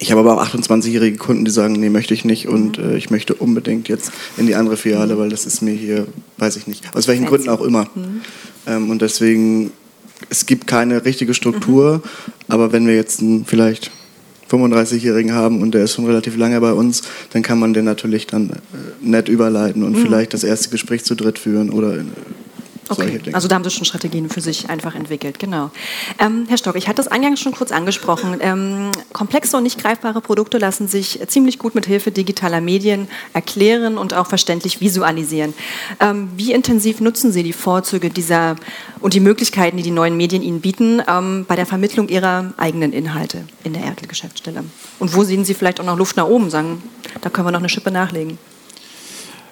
[0.00, 3.10] Ich habe aber auch 28-jährige Kunden, die sagen, nee, möchte ich nicht und äh, ich
[3.10, 6.06] möchte unbedingt jetzt in die andere Filiale, weil das ist mir hier,
[6.38, 7.88] weiß ich nicht, aus welchen Gründen auch immer.
[7.94, 8.22] Mhm.
[8.66, 9.72] Ähm, und deswegen,
[10.30, 12.02] es gibt keine richtige Struktur, mhm.
[12.48, 13.90] aber wenn wir jetzt einen vielleicht
[14.50, 18.26] 35-Jährigen haben und der ist schon relativ lange bei uns, dann kann man den natürlich
[18.26, 18.54] dann äh,
[19.02, 20.02] nett überleiten und mhm.
[20.02, 21.96] vielleicht das erste Gespräch zu dritt führen oder
[22.88, 25.70] Okay, also da haben Sie schon Strategien für sich einfach entwickelt, genau.
[26.18, 28.38] Ähm, Herr Stock, ich hatte es eingangs schon kurz angesprochen.
[28.40, 33.98] Ähm, komplexe und nicht greifbare Produkte lassen sich ziemlich gut mit Hilfe digitaler Medien erklären
[33.98, 35.54] und auch verständlich visualisieren.
[36.00, 38.56] Ähm, wie intensiv nutzen Sie die Vorzüge dieser
[39.00, 42.92] und die Möglichkeiten, die die neuen Medien Ihnen bieten, ähm, bei der Vermittlung Ihrer eigenen
[42.92, 44.64] Inhalte in der Ertel-Geschäftsstelle?
[44.98, 46.82] Und wo sehen Sie vielleicht auch noch Luft nach oben, sagen,
[47.20, 48.38] da können wir noch eine Schippe nachlegen?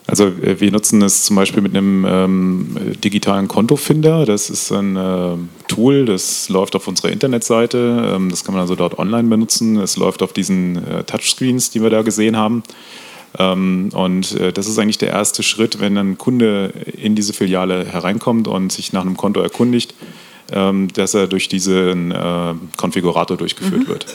[0.07, 4.25] Also äh, wir nutzen es zum Beispiel mit einem ähm, digitalen Kontofinder.
[4.25, 5.37] Das ist ein äh,
[5.69, 8.13] Tool, das läuft auf unserer Internetseite.
[8.15, 9.79] Ähm, das kann man also dort online benutzen.
[9.79, 12.63] Es läuft auf diesen äh, Touchscreens, die wir da gesehen haben.
[13.39, 17.85] Ähm, und äh, das ist eigentlich der erste Schritt, wenn ein Kunde in diese Filiale
[17.85, 19.95] hereinkommt und sich nach einem Konto erkundigt,
[20.53, 23.89] ähm, dass er durch diesen äh, Konfigurator durchgeführt mhm.
[23.89, 24.07] wird.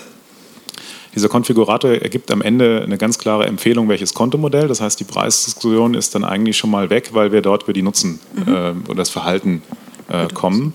[1.13, 4.67] Dieser Konfigurator ergibt am Ende eine ganz klare Empfehlung, welches Kontomodell.
[4.67, 7.81] Das heißt, die Preisdiskussion ist dann eigentlich schon mal weg, weil wir dort über die
[7.81, 8.53] Nutzen mhm.
[8.53, 9.61] äh, oder das Verhalten
[10.09, 10.73] äh, kommen.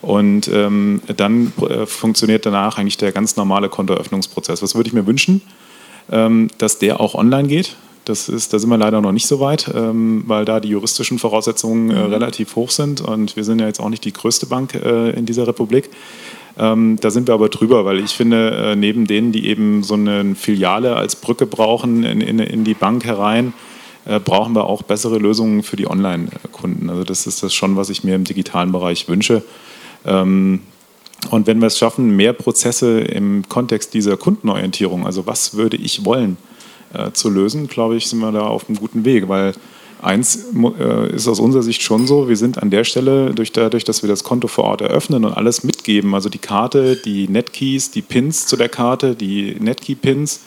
[0.00, 4.62] Und ähm, dann äh, funktioniert danach eigentlich der ganz normale Kontoeröffnungsprozess.
[4.62, 5.40] Was würde ich mir wünschen?
[6.12, 7.76] Ähm, dass der auch online geht.
[8.04, 11.18] Das ist, da sind wir leider noch nicht so weit, ähm, weil da die juristischen
[11.18, 12.12] Voraussetzungen äh, mhm.
[12.12, 15.24] relativ hoch sind und wir sind ja jetzt auch nicht die größte Bank äh, in
[15.24, 15.88] dieser Republik.
[16.56, 19.94] Ähm, da sind wir aber drüber, weil ich finde, äh, neben denen, die eben so
[19.94, 23.52] eine Filiale als Brücke brauchen in, in, in die Bank herein,
[24.06, 26.90] äh, brauchen wir auch bessere Lösungen für die Online-Kunden.
[26.90, 29.42] Also das ist das schon, was ich mir im digitalen Bereich wünsche.
[30.04, 30.60] Ähm,
[31.30, 36.04] und wenn wir es schaffen, mehr Prozesse im Kontext dieser Kundenorientierung, also was würde ich
[36.04, 36.36] wollen,
[36.92, 39.54] äh, zu lösen, glaube ich, sind wir da auf einem guten Weg, weil
[40.04, 40.46] Eins
[40.78, 44.02] äh, ist aus unserer Sicht schon so, wir sind an der Stelle, durch dadurch, dass
[44.02, 48.02] wir das Konto vor Ort eröffnen und alles mitgeben, also die Karte, die Netkeys, die
[48.02, 50.40] Pins zu der Karte, die Netkey-Pins,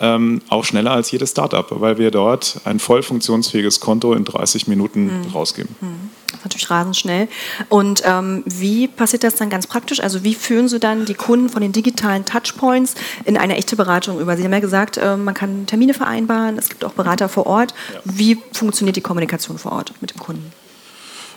[0.00, 4.66] ähm, auch schneller als jedes Startup, weil wir dort ein voll funktionsfähiges Konto in 30
[4.66, 5.30] Minuten mhm.
[5.32, 5.74] rausgeben.
[5.80, 6.10] Mhm.
[6.44, 7.28] Natürlich rasend schnell.
[7.68, 10.00] Und ähm, wie passiert das dann ganz praktisch?
[10.00, 14.20] Also wie führen Sie dann die Kunden von den digitalen Touchpoints in eine echte Beratung
[14.20, 14.36] über?
[14.36, 17.74] Sie haben ja gesagt, äh, man kann Termine vereinbaren, es gibt auch Berater vor Ort.
[17.92, 18.00] Ja.
[18.04, 20.52] Wie funktioniert die Kommunikation vor Ort mit dem Kunden?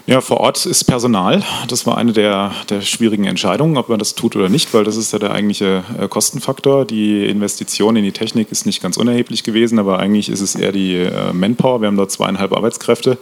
[0.07, 1.43] Ja, vor Ort ist Personal.
[1.67, 4.97] Das war eine der, der schwierigen Entscheidungen, ob man das tut oder nicht, weil das
[4.97, 6.85] ist ja der eigentliche äh, Kostenfaktor.
[6.85, 10.71] Die Investition in die Technik ist nicht ganz unerheblich gewesen, aber eigentlich ist es eher
[10.71, 11.81] die äh, Manpower.
[11.81, 13.19] Wir haben dort zweieinhalb Arbeitskräfte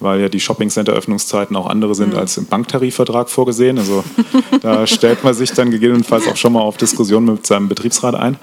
[0.00, 2.18] weil ja die Shopping-Center-Öffnungszeiten auch andere sind mhm.
[2.18, 3.78] als im Banktarifvertrag vorgesehen.
[3.78, 4.04] Also
[4.60, 8.36] da stellt man sich dann gegebenenfalls auch schon mal auf Diskussionen mit seinem Betriebsrat ein.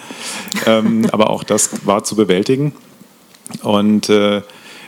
[0.66, 2.74] Ähm, aber auch das war zu bewältigen.
[3.64, 4.42] Und äh,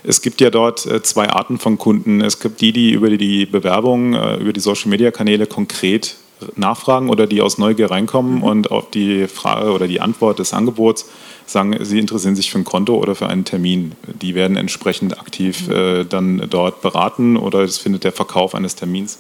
[0.04, 2.22] es gibt ja dort äh, zwei Arten von Kunden.
[2.22, 6.16] Es gibt die, die über die Bewerbung, äh, über die Social-Media-Kanäle konkret
[6.56, 8.44] nachfragen oder die aus Neugier reinkommen mhm.
[8.44, 11.10] und auf die Frage oder die Antwort des Angebots
[11.46, 13.94] sagen, sie interessieren sich für ein Konto oder für einen Termin.
[14.22, 15.74] Die werden entsprechend aktiv mhm.
[15.74, 19.20] äh, dann dort beraten oder es findet der Verkauf eines Termins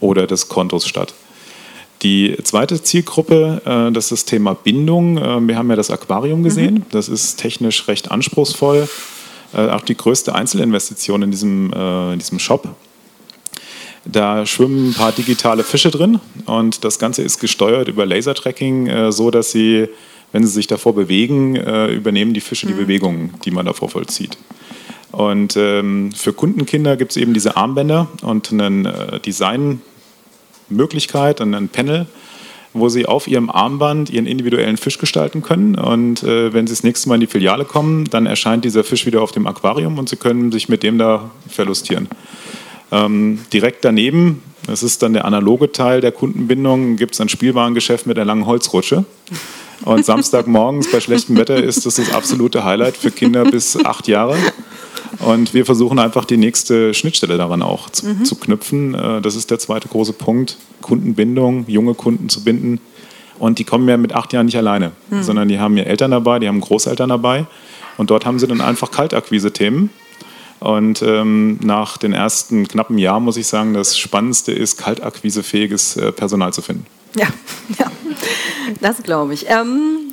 [0.00, 1.14] oder des Kontos statt.
[2.02, 5.18] Die zweite Zielgruppe, äh, das ist das Thema Bindung.
[5.18, 6.74] Äh, wir haben ja das Aquarium gesehen.
[6.74, 6.84] Mhm.
[6.90, 8.88] Das ist technisch recht anspruchsvoll.
[9.52, 12.68] Äh, auch die größte Einzelinvestition in diesem, in diesem Shop.
[14.10, 19.12] Da schwimmen ein paar digitale Fische drin und das Ganze ist gesteuert über Lasertracking, äh,
[19.12, 19.88] so dass sie
[20.32, 22.78] wenn sie sich davor bewegen, äh, übernehmen die Fische die mhm.
[22.78, 24.36] Bewegungen, die man davor vollzieht.
[25.12, 31.68] Und ähm, für Kundenkinder gibt es eben diese Armbänder und eine äh, Designmöglichkeit und ein
[31.68, 32.06] Panel,
[32.72, 35.74] wo sie auf ihrem Armband ihren individuellen Fisch gestalten können.
[35.74, 39.04] Und äh, wenn sie das nächste Mal in die Filiale kommen, dann erscheint dieser Fisch
[39.04, 42.06] wieder auf dem Aquarium und sie können sich mit dem da verlustieren.
[42.92, 48.06] Ähm, direkt daneben, das ist dann der analoge Teil der Kundenbindung, gibt es ein Spielwarengeschäft
[48.06, 49.04] mit einer langen Holzrutsche.
[49.84, 54.36] Und Samstagmorgens bei schlechtem Wetter ist das das absolute Highlight für Kinder bis acht Jahre.
[55.20, 58.24] Und wir versuchen einfach die nächste Schnittstelle daran auch zu, mhm.
[58.24, 58.94] zu, knüpfen.
[58.94, 60.56] Äh, das ist der zweite große Punkt.
[60.80, 62.80] Kundenbindung, junge Kunden zu binden.
[63.38, 65.22] Und die kommen ja mit acht Jahren nicht alleine, mhm.
[65.22, 67.46] sondern die haben ja Eltern dabei, die haben Großeltern dabei.
[67.96, 69.90] Und dort haben sie dann einfach Kaltakquise-Themen.
[70.60, 76.12] Und ähm, nach den ersten knappen Jahren muss ich sagen, das Spannendste ist, kaltakquisefähiges äh,
[76.12, 76.86] Personal zu finden.
[77.16, 77.26] Ja,
[77.78, 77.90] ja.
[78.80, 79.46] das glaube ich.
[79.48, 80.12] Ähm,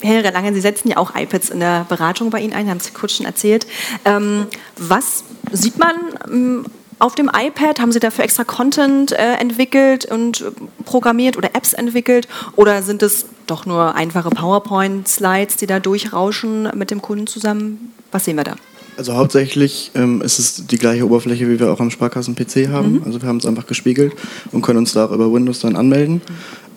[0.00, 2.92] Herr Langen, Sie setzen ja auch iPads in der Beratung bei Ihnen ein, haben Sie
[2.92, 3.66] kurz schon erzählt.
[4.04, 5.96] Ähm, was sieht man
[6.30, 6.64] ähm,
[7.00, 7.80] auf dem iPad?
[7.80, 10.44] Haben Sie dafür extra Content äh, entwickelt und
[10.84, 12.28] programmiert oder Apps entwickelt?
[12.54, 17.92] Oder sind es doch nur einfache PowerPoint-Slides, die da durchrauschen mit dem Kunden zusammen?
[18.12, 18.54] Was sehen wir da?
[18.98, 22.94] Also hauptsächlich ähm, ist es die gleiche Oberfläche, wie wir auch am Sparkassen-PC haben.
[22.94, 23.02] Mhm.
[23.04, 24.12] Also wir haben es einfach gespiegelt
[24.50, 26.14] und können uns da auch über Windows dann anmelden.
[26.14, 26.20] Mhm.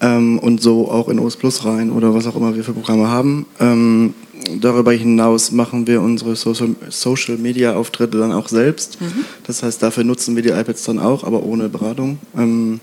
[0.02, 3.08] Ähm, und so auch in OS Plus rein oder was auch immer wir für Programme
[3.08, 3.48] haben.
[3.60, 4.14] Ähm,
[4.60, 9.02] darüber hinaus machen wir unsere Social, Social Media Auftritte dann auch selbst.
[9.02, 9.26] Mhm.
[9.48, 12.20] Das heißt, dafür nutzen wir die iPads dann auch, aber ohne Beratung.
[12.38, 12.82] Ähm,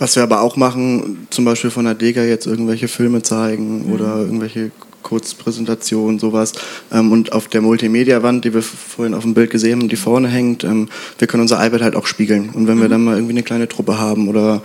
[0.00, 3.92] was wir aber auch machen, zum Beispiel von der Dega jetzt irgendwelche Filme zeigen mhm.
[3.92, 6.52] oder irgendwelche Kurzpräsentation, sowas.
[6.92, 10.28] Ähm, und auf der Multimedia-Wand, die wir vorhin auf dem Bild gesehen haben, die vorne
[10.28, 10.88] hängt, ähm,
[11.18, 12.50] wir können unser iPad halt auch spiegeln.
[12.50, 12.82] Und wenn mhm.
[12.82, 14.62] wir dann mal irgendwie eine kleine Truppe haben oder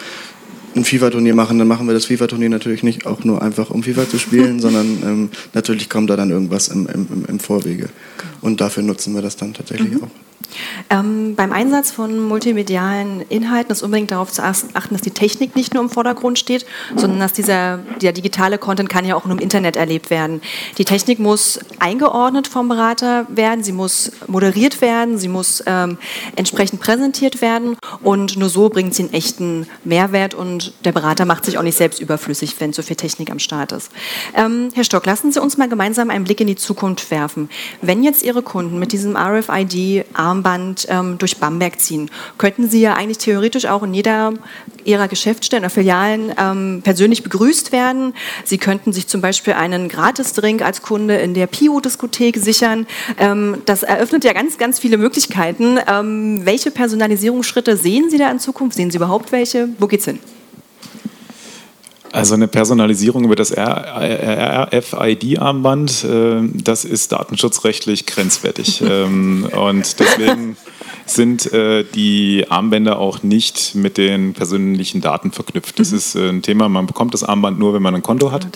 [0.77, 4.07] ein FIFA-Turnier machen, dann machen wir das FIFA-Turnier natürlich nicht auch nur einfach, um FIFA
[4.07, 7.89] zu spielen, sondern ähm, natürlich kommt da dann irgendwas im, im, im Vorwege.
[8.41, 10.03] Und dafür nutzen wir das dann tatsächlich mhm.
[10.03, 10.09] auch.
[10.89, 15.73] Ähm, beim Einsatz von multimedialen Inhalten ist unbedingt darauf zu achten, dass die Technik nicht
[15.73, 19.41] nur im Vordergrund steht, sondern dass dieser der digitale Content kann ja auch nur im
[19.41, 20.41] Internet erlebt werden.
[20.77, 25.97] Die Technik muss eingeordnet vom Berater werden, sie muss moderiert werden, sie muss ähm,
[26.35, 31.45] entsprechend präsentiert werden und nur so bringt sie einen echten Mehrwert und der Berater macht
[31.45, 33.91] sich auch nicht selbst überflüssig, wenn so viel Technik am Start ist.
[34.35, 37.49] Ähm, Herr Stock, lassen Sie uns mal gemeinsam einen Blick in die Zukunft werfen.
[37.81, 42.11] Wenn jetzt Ihre Kunden mit diesem RFID-Arm Armband ähm, durch Bamberg ziehen.
[42.37, 44.33] Könnten Sie ja eigentlich theoretisch auch in jeder
[44.83, 48.13] Ihrer Geschäftsstellen oder Filialen ähm, persönlich begrüßt werden.
[48.43, 52.85] Sie könnten sich zum Beispiel einen Gratisdrink als Kunde in der Pio-Diskothek sichern.
[53.17, 55.79] Ähm, das eröffnet ja ganz, ganz viele Möglichkeiten.
[55.87, 58.77] Ähm, welche Personalisierungsschritte sehen Sie da in Zukunft?
[58.77, 59.69] Sehen Sie überhaupt welche?
[59.79, 60.19] Wo geht's hin?
[62.11, 64.73] Also eine Personalisierung über das RFID-Armband,
[66.03, 68.83] äh, das ist datenschutzrechtlich grenzwertig.
[68.97, 70.55] Ähm, und deswegen
[71.05, 75.77] sind äh, die Armbänder auch nicht mit den persönlichen Daten verknüpft.
[75.79, 75.97] Das mhm.
[75.97, 78.47] ist äh, ein Thema, man bekommt das Armband nur, wenn man ein Konto hat.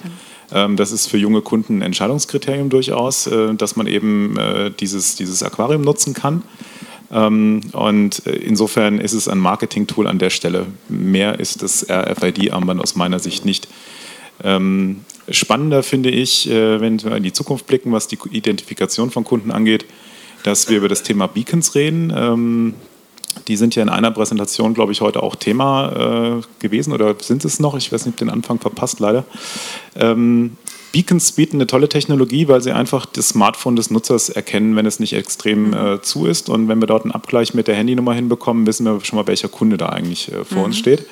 [0.54, 4.38] Ähm, das ist für junge Kunden ein Entscheidungskriterium durchaus, dass man eben
[4.80, 6.44] dieses, dieses Aquarium nutzen kann.
[7.12, 10.68] Ähm, und äh, insofern ist es ein Marketing-Tool an der Stelle.
[10.88, 13.68] Mehr ist das RFID-Armband aus meiner Sicht nicht.
[14.44, 19.24] Ähm, spannender finde ich, äh, wenn wir in die Zukunft blicken, was die Identifikation von
[19.24, 19.86] Kunden angeht,
[20.44, 22.12] dass wir über das Thema Beacons reden.
[22.16, 22.74] Ähm,
[23.48, 27.46] die sind ja in einer Präsentation, glaube ich, heute auch Thema äh, gewesen oder sind
[27.46, 27.76] es noch?
[27.78, 29.24] Ich weiß nicht, den Anfang verpasst leider.
[30.92, 35.00] Beacons bieten eine tolle Technologie, weil sie einfach das Smartphone des Nutzers erkennen, wenn es
[35.00, 35.74] nicht extrem mhm.
[35.74, 36.50] äh, zu ist.
[36.50, 39.48] Und wenn wir dort einen Abgleich mit der Handynummer hinbekommen, wissen wir schon mal, welcher
[39.48, 40.64] Kunde da eigentlich äh, vor mhm.
[40.66, 41.06] uns steht.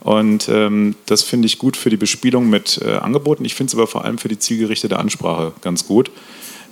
[0.00, 3.44] Und ähm, das finde ich gut für die Bespielung mit äh, Angeboten.
[3.44, 6.10] Ich finde es aber vor allem für die zielgerichtete Ansprache ganz gut.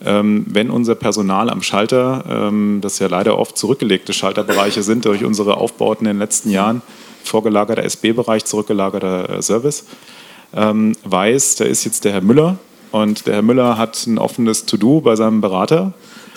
[0.05, 5.25] Ähm, wenn unser Personal am Schalter, ähm, das ja leider oft zurückgelegte Schalterbereiche sind durch
[5.25, 6.83] unsere Aufbauten in den letzten Jahren,
[7.25, 9.85] vorgelagerter SB-Bereich, zurückgelagerter äh, Service,
[10.55, 12.59] ähm, weiß, da ist jetzt der Herr Müller
[12.91, 15.93] und der Herr Müller hat ein offenes To-Do bei seinem Berater,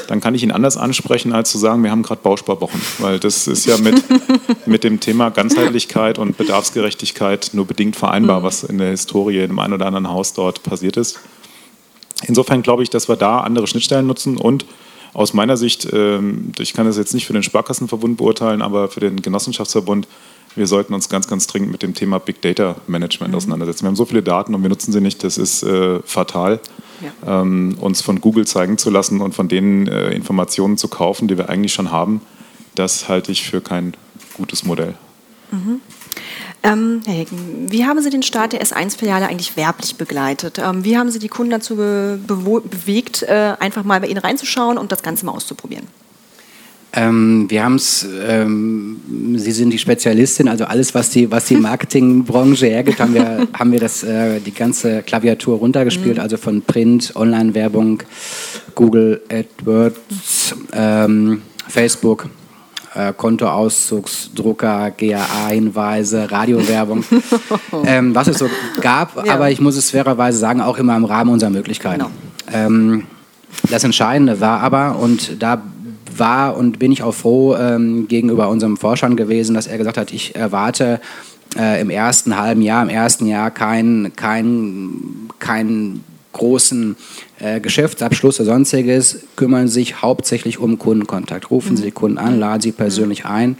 [0.07, 2.81] dann kann ich ihn anders ansprechen, als zu sagen, wir haben gerade Bausparwochen.
[2.99, 4.03] Weil das ist ja mit,
[4.65, 8.43] mit dem Thema Ganzheitlichkeit und Bedarfsgerechtigkeit nur bedingt vereinbar, mhm.
[8.43, 11.19] was in der Historie in einem ein oder anderen Haus dort passiert ist.
[12.27, 14.65] Insofern glaube ich, dass wir da andere Schnittstellen nutzen und
[15.13, 19.01] aus meiner Sicht, ähm, ich kann das jetzt nicht für den Sparkassenverbund beurteilen, aber für
[19.01, 20.07] den Genossenschaftsverbund
[20.55, 23.37] wir sollten uns ganz, ganz dringend mit dem Thema Big Data Management mhm.
[23.37, 23.83] auseinandersetzen.
[23.83, 26.59] Wir haben so viele Daten und wir nutzen sie nicht, das ist äh, fatal.
[27.01, 27.41] Ja.
[27.41, 31.37] Ähm, uns von Google zeigen zu lassen und von denen äh, Informationen zu kaufen, die
[31.37, 32.21] wir eigentlich schon haben,
[32.75, 33.95] das halte ich für kein
[34.35, 34.93] gutes Modell.
[35.51, 35.81] Mhm.
[36.63, 40.59] Ähm, Herr Hecken, wie haben Sie den Start der S1-Filiale eigentlich werblich begleitet?
[40.59, 44.77] Ähm, wie haben Sie die Kunden dazu be bewegt, äh, einfach mal bei Ihnen reinzuschauen
[44.77, 45.87] und das Ganze mal auszuprobieren?
[46.93, 48.99] Ähm, wir haben es, ähm,
[49.37, 53.71] Sie sind die Spezialistin, also alles, was die, was die Marketingbranche hergibt, haben wir, haben
[53.71, 56.21] wir das, äh, die ganze Klaviatur runtergespielt, mhm.
[56.21, 58.03] also von Print, Online-Werbung,
[58.75, 62.27] Google AdWords, ähm, Facebook,
[62.93, 67.05] äh, Kontoauszugsdrucker, GAA-Hinweise, Radiowerbung,
[67.85, 68.49] ähm, was es so
[68.81, 69.33] gab, ja.
[69.33, 71.99] aber ich muss es fairerweise sagen, auch immer im Rahmen unserer Möglichkeiten.
[71.99, 72.11] Genau.
[72.51, 73.03] Ähm,
[73.69, 75.61] das Entscheidende war aber, und da
[76.17, 80.13] war und bin ich auch froh ähm, gegenüber unserem Forschern gewesen, dass er gesagt hat,
[80.13, 80.99] ich erwarte
[81.57, 86.95] äh, im ersten halben Jahr, im ersten Jahr keinen kein, kein großen
[87.39, 91.51] äh, Geschäftsabschluss oder sonstiges, kümmern sich hauptsächlich um Kundenkontakt.
[91.51, 91.77] Rufen mhm.
[91.77, 93.29] Sie die Kunden an, laden sie persönlich mhm.
[93.29, 93.57] ein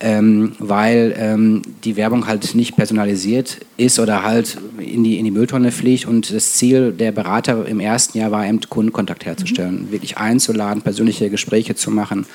[0.00, 5.30] ähm, weil ähm, die Werbung halt nicht personalisiert ist oder halt in die, in die
[5.30, 6.06] Mülltonne fliegt.
[6.06, 9.92] Und das Ziel der Berater im ersten Jahr war eben Kundenkontakt herzustellen, mhm.
[9.92, 12.26] wirklich einzuladen, persönliche Gespräche zu machen.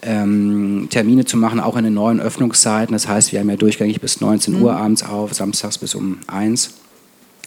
[0.00, 2.92] ähm, Termine zu machen, auch in den neuen Öffnungszeiten.
[2.92, 4.62] Das heißt, wir haben ja durchgängig bis 19 mhm.
[4.62, 6.70] Uhr abends auf, samstags bis um 1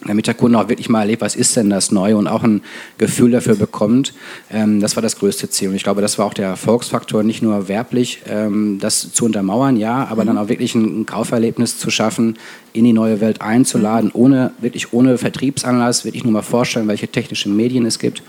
[0.05, 2.61] damit der Kunde auch wirklich mal erlebt, was ist denn das Neue und auch ein
[2.97, 4.13] Gefühl dafür bekommt.
[4.51, 5.69] Ähm, das war das größte Ziel.
[5.69, 9.77] Und ich glaube, das war auch der Erfolgsfaktor, nicht nur werblich ähm, das zu untermauern,
[9.77, 10.27] ja, aber mhm.
[10.27, 12.37] dann auch wirklich ein, Kauferlebnis zu schaffen,
[12.73, 14.21] in die neue Welt einzuladen, mhm.
[14.21, 18.23] ohne, wirklich ohne Vertriebsanlass, wirklich nur mal vorstellen, welche technischen Medien es gibt.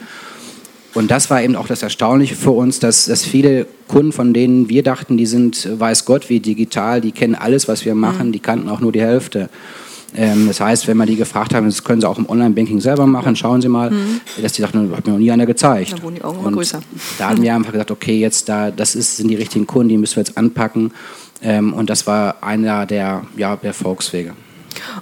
[0.95, 4.69] Und das war eben auch das Erstaunliche für uns, dass, dass viele Kunden, von denen
[4.69, 8.33] wir dachten, die sind, weiß Gott, wie digital, die kennen alles, was wir machen, mhm.
[8.33, 9.49] die kannten auch nur die Hälfte.
[10.15, 13.07] Ähm, das heißt, wenn wir die gefragt haben, das können sie auch im Online-Banking selber
[13.07, 14.21] machen, schauen Sie mal, mhm.
[14.41, 15.93] dass die sagten, hat mir noch nie einer gezeigt.
[15.93, 16.81] Da wurden die Augen immer größer.
[17.19, 19.99] Da haben wir einfach gesagt, okay, jetzt da, das ist, sind die richtigen Kunden, die
[19.99, 20.93] müssen wir jetzt anpacken.
[21.43, 24.35] Ähm, und das war einer der, ja, der Erfolgswege.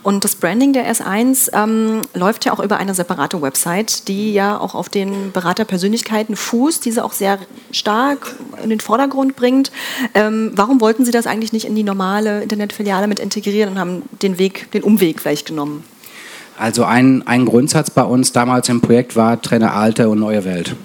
[0.02, 4.58] Und das Branding der S1 ähm, läuft ja auch über eine separate Website, die ja
[4.58, 7.38] auch auf den Beraterpersönlichkeiten fußt, diese auch sehr
[7.70, 9.70] stark in den Vordergrund bringt.
[10.14, 14.02] Ähm, warum wollten Sie das eigentlich nicht in die normale Internetfiliale mit integrieren und haben
[14.22, 15.84] den Weg, den Umweg vielleicht genommen?
[16.58, 20.76] Also ein, ein Grundsatz bei uns damals im Projekt war, trenne alte und neue Welt.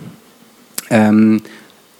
[0.90, 1.42] Ähm,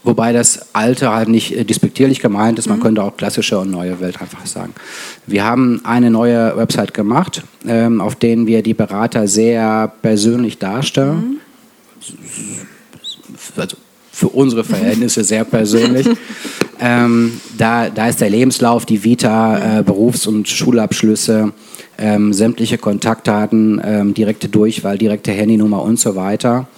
[0.06, 2.82] Wobei das Alte halt nicht äh, despektierlich gemeint ist, man mhm.
[2.82, 4.72] könnte auch klassische und neue Welt einfach sagen.
[5.26, 11.40] Wir haben eine neue Website gemacht, ähm, auf denen wir die Berater sehr persönlich darstellen.
[11.98, 12.20] Mhm.
[13.56, 13.76] Also
[14.12, 16.06] für unsere Verhältnisse sehr persönlich.
[16.80, 21.52] ähm, da, da ist der Lebenslauf, die Vita, äh, Berufs- und Schulabschlüsse,
[21.98, 26.68] ähm, sämtliche Kontaktdaten, ähm, direkte Durchwahl, direkte Handynummer und so weiter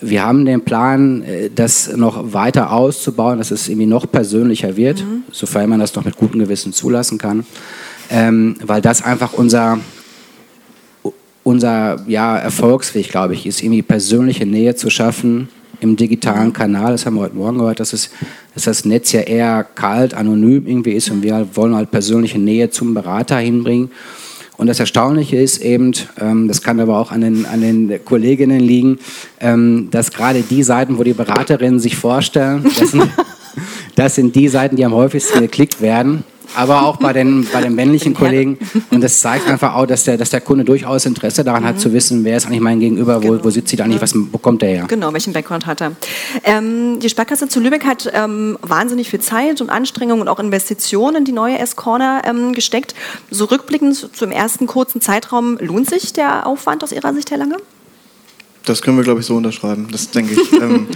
[0.00, 5.00] wir haben den Plan, äh, das noch weiter auszubauen, dass es irgendwie noch persönlicher wird,
[5.00, 5.24] mhm.
[5.30, 7.44] sofern man das noch mit gutem Gewissen zulassen kann,
[8.10, 9.78] ähm, weil das einfach unser,
[11.44, 15.48] unser ja, Erfolgsweg, glaube ich, ist, irgendwie persönliche Nähe zu schaffen
[15.80, 16.92] im digitalen Kanal.
[16.92, 18.10] Das haben wir heute Morgen gehört, dass, es,
[18.54, 22.70] dass das Netz ja eher kalt, anonym irgendwie ist und wir wollen halt persönliche Nähe
[22.70, 23.90] zum Berater hinbringen.
[24.60, 28.60] Und das Erstaunliche ist eben, ähm, das kann aber auch an den, an den Kolleginnen
[28.60, 28.98] liegen,
[29.40, 33.08] ähm, dass gerade die Seiten, wo die Beraterinnen sich vorstellen, das sind,
[33.94, 37.74] das sind die Seiten, die am häufigsten geklickt werden aber auch bei den, bei den
[37.74, 38.58] männlichen Kollegen.
[38.90, 41.68] Und das zeigt einfach auch, dass der, dass der Kunde durchaus Interesse daran mhm.
[41.68, 43.44] hat, zu wissen, wer ist eigentlich mein Gegenüber, wo, genau.
[43.44, 44.84] wo sitzt sie da eigentlich, was bekommt der her.
[44.88, 45.92] Genau, welchen Background hat er.
[46.44, 51.16] Ähm, die Sparkasse zu Lübeck hat ähm, wahnsinnig viel Zeit und Anstrengung und auch Investitionen
[51.16, 52.94] in die neue S-Corner ähm, gesteckt.
[53.30, 57.56] So rückblickend zum ersten kurzen Zeitraum, lohnt sich der Aufwand aus Ihrer Sicht, Herr Lange?
[58.64, 59.88] Das können wir, glaube ich, so unterschreiben.
[59.90, 60.52] Das denke ich.
[60.60, 60.86] ähm,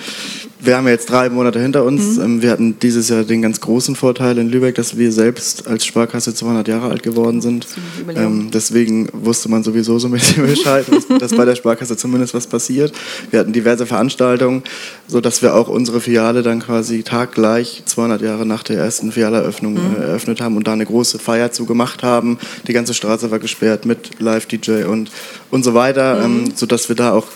[0.65, 2.17] wir haben jetzt drei Monate hinter uns.
[2.17, 2.23] Mhm.
[2.23, 5.85] Ähm, wir hatten dieses Jahr den ganz großen Vorteil in Lübeck, dass wir selbst als
[5.85, 7.67] Sparkasse 200 Jahre alt geworden sind.
[8.15, 10.87] Ähm, deswegen wusste man sowieso so ein bisschen Bescheid,
[11.19, 12.93] dass bei der Sparkasse zumindest was passiert.
[13.31, 14.63] Wir hatten diverse Veranstaltungen,
[15.07, 19.97] sodass wir auch unsere Filiale dann quasi taggleich 200 Jahre nach der ersten Filialeröffnung mhm.
[19.99, 22.39] äh, eröffnet haben und da eine große Feier zu gemacht haben.
[22.67, 25.11] Die ganze Straße war gesperrt mit Live-DJ und,
[25.51, 26.47] und so weiter, mhm.
[26.47, 27.27] ähm, sodass wir da auch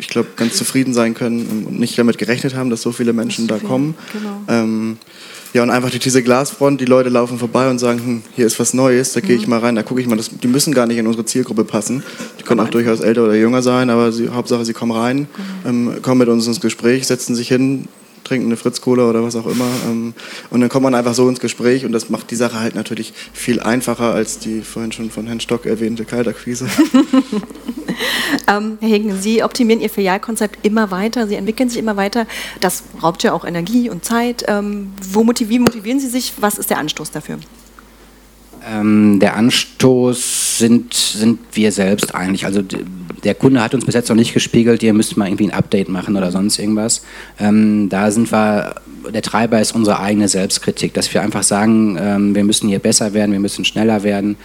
[0.00, 3.46] ich glaube, ganz zufrieden sein können und nicht damit gerechnet haben, dass so viele Menschen
[3.46, 3.94] da kommen.
[4.12, 4.42] Genau.
[4.48, 4.98] Ähm,
[5.52, 8.60] ja, und einfach durch diese Glasfront, die Leute laufen vorbei und sagen, hm, hier ist
[8.60, 9.50] was Neues, da gehe ich mhm.
[9.50, 10.16] mal rein, da gucke ich mal.
[10.16, 12.02] Das, die müssen gar nicht in unsere Zielgruppe passen.
[12.38, 15.26] Die können auch durchaus älter oder jünger sein, aber sie, Hauptsache, sie kommen rein,
[15.64, 15.94] genau.
[15.94, 17.88] ähm, kommen mit uns ins Gespräch, setzen sich hin,
[18.22, 19.66] trinken eine Fritz-Cola oder was auch immer.
[19.88, 20.14] Ähm,
[20.50, 23.12] und dann kommt man einfach so ins Gespräch und das macht die Sache halt natürlich
[23.32, 26.68] viel einfacher als die vorhin schon von Herrn Stock erwähnte Kaltakquise.
[28.48, 32.26] ähm, Herr Hegen, Sie optimieren Ihr Filialkonzept immer weiter, Sie entwickeln sich immer weiter.
[32.60, 34.44] Das raubt ja auch Energie und Zeit.
[34.48, 36.34] Ähm, wo motivieren, motivieren Sie sich?
[36.40, 37.38] Was ist der Anstoß dafür?
[38.68, 42.44] Ähm, der Anstoß sind, sind wir selbst eigentlich.
[42.44, 42.62] Also
[43.24, 45.88] der Kunde hat uns bis jetzt noch nicht gespiegelt, ihr müsst mal irgendwie ein Update
[45.88, 47.02] machen oder sonst irgendwas.
[47.38, 48.74] Ähm, da sind wir,
[49.12, 53.14] der Treiber ist unsere eigene Selbstkritik, dass wir einfach sagen, ähm, wir müssen hier besser
[53.14, 54.36] werden, wir müssen schneller werden.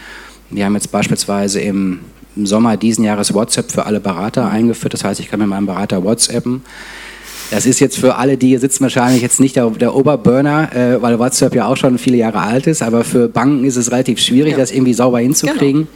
[0.49, 1.99] Wir haben jetzt beispielsweise im,
[2.35, 4.93] im Sommer diesen Jahres WhatsApp für alle Berater eingeführt.
[4.93, 6.61] Das heißt, ich kann mit meinem Berater WhatsAppen.
[7.51, 11.01] Das ist jetzt für alle, die hier sitzen, wahrscheinlich jetzt nicht der, der Oberburner, äh,
[11.01, 12.81] weil WhatsApp ja auch schon viele Jahre alt ist.
[12.81, 14.57] Aber für Banken ist es relativ schwierig, ja.
[14.57, 15.81] das irgendwie sauber hinzukriegen.
[15.81, 15.89] Genau.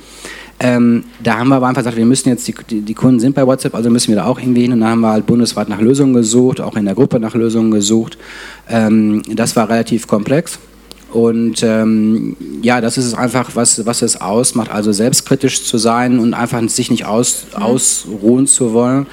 [0.62, 3.48] Ähm, da haben wir aber einfach gesagt, wir müssen jetzt, die, die, Kunden sind bei
[3.48, 4.74] WhatsApp, also müssen wir da auch irgendwie hin.
[4.74, 7.72] Und dann haben wir halt bundesweit nach Lösungen gesucht, auch in der Gruppe nach Lösungen
[7.72, 8.18] gesucht.
[8.70, 10.60] Ähm, das war relativ komplex.
[11.12, 16.34] Und ähm, ja, das ist einfach, was, was es ausmacht, also selbstkritisch zu sein und
[16.34, 17.64] einfach sich nicht aus, mhm.
[17.64, 19.08] ausruhen zu wollen,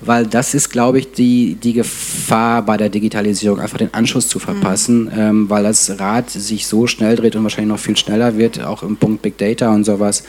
[0.00, 4.38] weil das ist, glaube ich, die, die Gefahr bei der Digitalisierung, einfach den Anschluss zu
[4.38, 5.10] verpassen, mhm.
[5.16, 8.82] ähm, weil das Rad sich so schnell dreht und wahrscheinlich noch viel schneller wird, auch
[8.82, 10.24] im Punkt Big Data und sowas,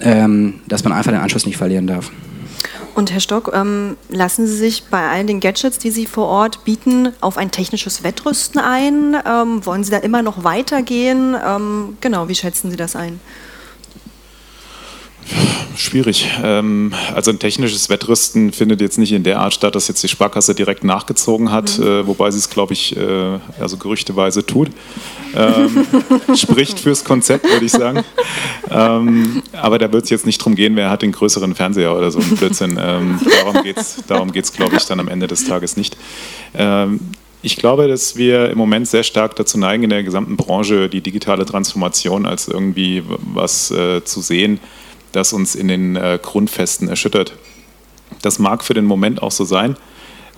[0.00, 2.10] ähm, dass man einfach den Anschluss nicht verlieren darf.
[2.94, 6.64] Und Herr Stock, ähm, lassen Sie sich bei all den Gadgets, die Sie vor Ort
[6.64, 9.16] bieten, auf ein technisches Wettrüsten ein?
[9.26, 11.34] Ähm, wollen Sie da immer noch weitergehen?
[11.44, 13.18] Ähm, genau, wie schätzen Sie das ein?
[15.76, 16.28] Schwierig.
[16.42, 20.08] Ähm, also ein technisches Wettrüsten findet jetzt nicht in der Art statt, dass jetzt die
[20.08, 21.84] Sparkasse direkt nachgezogen hat, mhm.
[21.84, 22.96] Äh, wobei sie es, glaube ich,
[23.60, 24.68] also gerüchteweise tut.
[25.34, 25.86] Ähm,
[26.36, 28.04] spricht fürs Konzept, würde ich sagen.
[28.70, 32.10] Ähm, aber da wird es jetzt nicht darum gehen, wer hat den größeren Fernseher oder
[32.10, 32.76] so ein Blödsinn.
[32.76, 35.96] darum geht es, darum geht's, glaube ich, dann am Ende des Tages nicht.
[37.44, 41.02] Ich glaube, dass wir im Moment sehr stark dazu neigen, in der gesamten Branche die
[41.02, 44.60] digitale Transformation als irgendwie was äh, zu sehen,
[45.14, 47.34] das uns in den äh, Grundfesten erschüttert.
[48.22, 49.76] Das mag für den Moment auch so sein.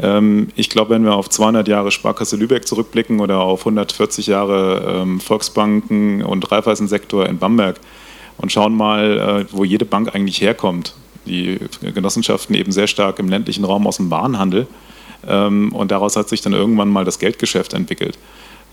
[0.00, 5.02] Ähm, ich glaube, wenn wir auf 200 Jahre Sparkasse Lübeck zurückblicken oder auf 140 Jahre
[5.02, 7.80] ähm, Volksbanken und Raiffeisensektor in Bamberg
[8.38, 10.94] und schauen mal, äh, wo jede Bank eigentlich herkommt.
[11.26, 14.66] Die Genossenschaften eben sehr stark im ländlichen Raum aus dem Warenhandel.
[15.26, 18.18] Ähm, und daraus hat sich dann irgendwann mal das Geldgeschäft entwickelt.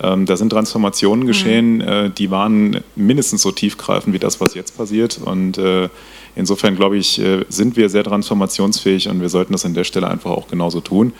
[0.00, 1.28] Ähm, da sind Transformationen mhm.
[1.28, 2.14] geschehen, mhm.
[2.14, 5.20] die waren mindestens so tiefgreifend wie das, was jetzt passiert.
[5.24, 5.88] Und äh,
[6.34, 10.08] insofern, glaube ich, äh, sind wir sehr transformationsfähig und wir sollten das an der Stelle
[10.08, 11.12] einfach auch genauso tun.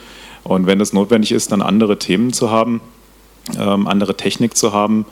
[0.43, 2.81] Und wenn es notwendig ist, dann andere Themen zu haben,
[3.59, 5.07] ähm, andere Technik zu haben,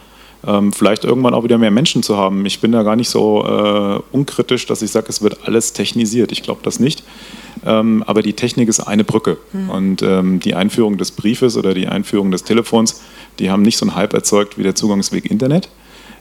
[0.47, 2.45] ähm, vielleicht irgendwann auch wieder mehr Menschen zu haben.
[2.47, 6.33] Ich bin da gar nicht so äh, unkritisch, dass ich sage, es wird alles technisiert.
[6.33, 7.05] Ich glaube das nicht.
[7.65, 9.39] Ähm, aber die Technik ist eine Brücke.
[9.53, 9.71] Mhm.
[9.71, 13.03] Und ähm, die Einführung des Briefes oder die Einführung des Telefons,
[13.39, 15.69] die haben nicht so einen Hype erzeugt wie der Zugangsweg Internet.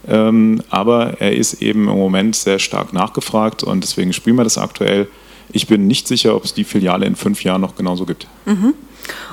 [0.08, 4.58] Ähm, aber er ist eben im Moment sehr stark nachgefragt und deswegen spielen wir das
[4.58, 5.08] aktuell.
[5.52, 8.28] Ich bin nicht sicher, ob es die Filiale in fünf Jahren noch genauso gibt.
[8.46, 8.74] Mhm.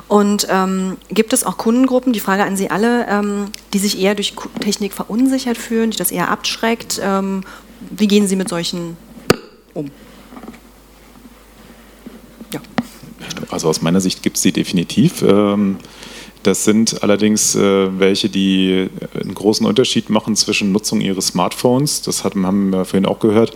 [0.08, 4.14] Und ähm, gibt es auch Kundengruppen, die Frage an Sie alle, ähm, die sich eher
[4.14, 7.00] durch Technik verunsichert fühlen, die das eher abschreckt?
[7.02, 7.42] Ähm,
[7.90, 8.96] wie gehen Sie mit solchen
[9.74, 9.90] um?
[12.52, 12.60] Ja.
[13.50, 15.22] Also aus meiner Sicht gibt es sie definitiv.
[15.22, 15.76] Ähm,
[16.42, 18.88] das sind allerdings äh, welche, die
[19.20, 22.00] einen großen Unterschied machen zwischen Nutzung ihres Smartphones.
[22.02, 23.52] Das haben wir vorhin auch gehört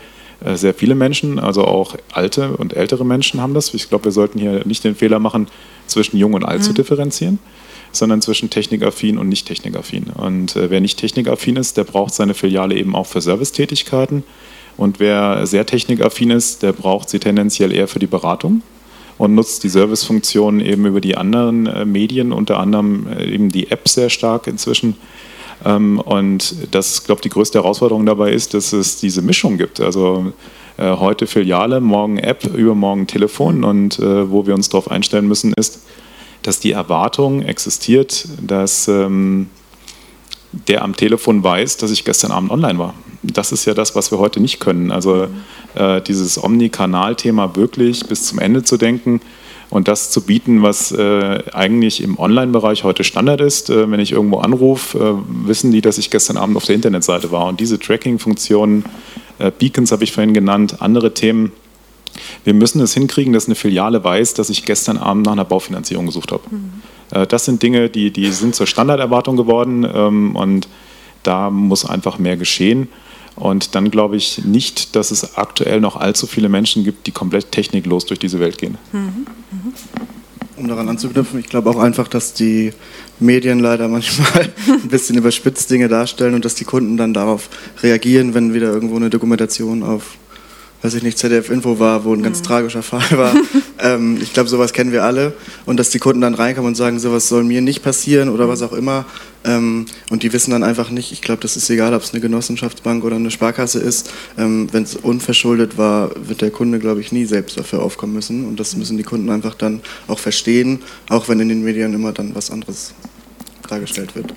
[0.55, 3.73] sehr viele Menschen, also auch alte und ältere Menschen haben das.
[3.75, 5.47] Ich glaube, wir sollten hier nicht den Fehler machen,
[5.93, 6.65] zwischen jung und alt mhm.
[6.65, 7.39] zu differenzieren,
[7.93, 10.05] sondern zwischen technikaffin und nicht technikaffin.
[10.15, 14.25] Und äh, wer nicht technikaffin ist, der braucht seine Filiale eben auch für Servicetätigkeiten.
[14.77, 18.63] Und wer sehr technikaffin ist, der braucht sie tendenziell eher für die Beratung
[19.19, 23.89] und nutzt die Servicefunktionen eben über die anderen äh, Medien, unter anderem eben die App
[23.89, 24.97] sehr stark inzwischen
[25.65, 29.81] und das, glaube ich, die größte Herausforderung dabei ist, dass es diese Mischung gibt.
[29.81, 30.33] Also
[30.77, 33.65] äh, heute Filiale, morgen App, übermorgen Telefon.
[33.65, 35.83] Und äh, wo wir uns darauf einstellen müssen, ist,
[36.43, 39.49] dass die Erwartung existiert, dass ähm,
[40.69, 42.95] der am Telefon weiß, dass ich gestern Abend online war.
[43.23, 44.91] Das ist ja das, was wir heute nicht können.
[44.91, 45.29] Also
[45.75, 49.21] äh, dieses Omnikanal-Thema wirklich bis zum Ende zu denken
[49.73, 53.71] und das zu bieten, was äh, eigentlich im Online-Bereich heute Standard ist.
[53.71, 57.33] Äh, wenn ich irgendwo anrufe, äh, wissen die, dass ich gestern Abend auf der Internetseite
[57.33, 57.47] war.
[57.47, 58.85] Und diese Tracking-Funktionen,
[59.39, 61.53] äh, Beacons habe ich vorhin genannt, andere Themen,
[62.45, 66.05] wir müssen es hinkriegen, dass eine Filiale weiß, dass ich gestern Abend nach einer Baufinanzierung
[66.05, 66.43] gesucht habe.
[66.51, 66.73] Mhm.
[67.11, 70.69] Äh, das sind Dinge, die, die sind zur Standarderwartung geworden ähm, und
[71.23, 72.89] da muss einfach mehr geschehen.
[73.37, 77.51] Und dann glaube ich nicht, dass es aktuell noch allzu viele Menschen gibt, die komplett
[77.51, 78.79] techniklos durch diese Welt gehen.
[78.93, 79.01] Mhm.
[79.01, 79.73] Mhm.
[80.57, 82.73] Um daran anzuknüpfen, ich glaube auch einfach, dass die
[83.19, 87.49] Medien leider manchmal ein bisschen überspitzt Dinge darstellen und dass die Kunden dann darauf
[87.83, 90.19] reagieren, wenn wieder irgendwo eine Dokumentation auf
[90.83, 92.45] weiß ich nicht, ZDF-Info war, wo ein ganz mhm.
[92.45, 93.35] tragischer Fall war.
[93.79, 95.33] ähm, ich glaube, sowas kennen wir alle.
[95.65, 98.63] Und dass die Kunden dann reinkommen und sagen, sowas soll mir nicht passieren oder was
[98.63, 99.07] auch immer.
[99.45, 102.21] Ähm, und die wissen dann einfach nicht, ich glaube, das ist egal, ob es eine
[102.21, 104.11] Genossenschaftsbank oder eine Sparkasse ist.
[104.37, 108.47] Ähm, Wenn es unverschuldet war, wird der Kunde, glaube ich, nie selbst dafür aufkommen müssen.
[108.47, 112.13] Und das müssen die Kunden einfach dann auch verstehen, auch wenn in den Medien immer
[112.13, 112.93] dann was anderes
[113.69, 114.35] dargestellt wird.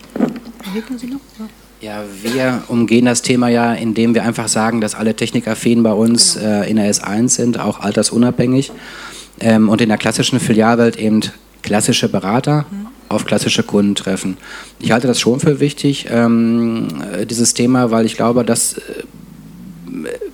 [1.00, 1.20] Sie noch?
[1.39, 1.48] Ja.
[1.82, 6.36] Ja, wir umgehen das Thema ja, indem wir einfach sagen, dass alle Technikaffinen bei uns
[6.36, 6.61] genau.
[6.61, 8.71] äh, in der S1 sind, auch altersunabhängig.
[9.39, 11.21] Ähm, und in der klassischen Filialwelt eben
[11.61, 12.88] klassische Berater mhm.
[13.09, 14.38] auf klassische Kunden treffen.
[14.80, 19.03] Ich halte das schon für wichtig, ähm, äh, dieses Thema, weil ich glaube, dass äh,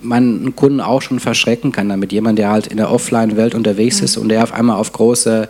[0.02, 2.12] man einen Kunden auch schon verschrecken kann damit.
[2.12, 4.04] Jemand, der halt in der Offline-Welt unterwegs mhm.
[4.04, 5.48] ist und der auf einmal auf große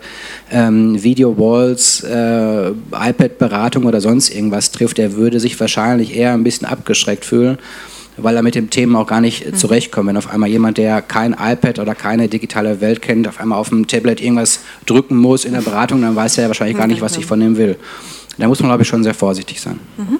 [0.51, 6.67] ähm, Video-Walls, äh, iPad-Beratung oder sonst irgendwas trifft, der würde sich wahrscheinlich eher ein bisschen
[6.67, 7.57] abgeschreckt fühlen
[8.17, 9.55] weil er mit dem Thema auch gar nicht mhm.
[9.55, 10.07] zurechtkommt.
[10.07, 13.69] Wenn auf einmal jemand, der kein iPad oder keine digitale Welt kennt, auf einmal auf
[13.69, 17.17] dem Tablet irgendwas drücken muss in der Beratung, dann weiß er wahrscheinlich gar nicht, was
[17.17, 17.77] ich von ihm will.
[18.37, 19.79] Da muss man, glaube ich, schon sehr vorsichtig sein.
[19.97, 20.19] Mhm.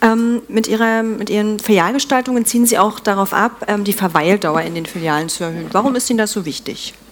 [0.00, 4.74] Ähm, mit, ihrer, mit Ihren Filialgestaltungen ziehen Sie auch darauf ab, ähm, die Verweildauer in
[4.74, 5.66] den Filialen zu erhöhen.
[5.72, 6.94] Warum ist Ihnen das so wichtig?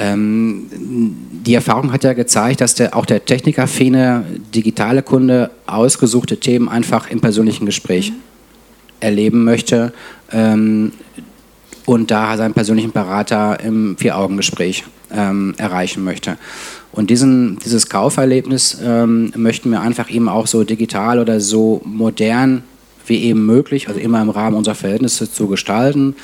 [0.00, 6.68] Ähm, die Erfahrung hat ja gezeigt, dass der, auch der Technikaffine digitale Kunde ausgesuchte Themen
[6.68, 8.16] einfach im persönlichen Gespräch mhm.
[9.00, 9.92] erleben möchte.
[10.30, 10.92] Ähm,
[11.88, 16.36] und da seinen persönlichen Berater im Vier-Augen-Gespräch ähm, erreichen möchte.
[16.92, 22.62] Und diesen, dieses Kauferlebnis ähm, möchten wir einfach eben auch so digital oder so modern
[23.08, 26.14] wie eben möglich, also immer im Rahmen unserer Verhältnisse zu gestalten.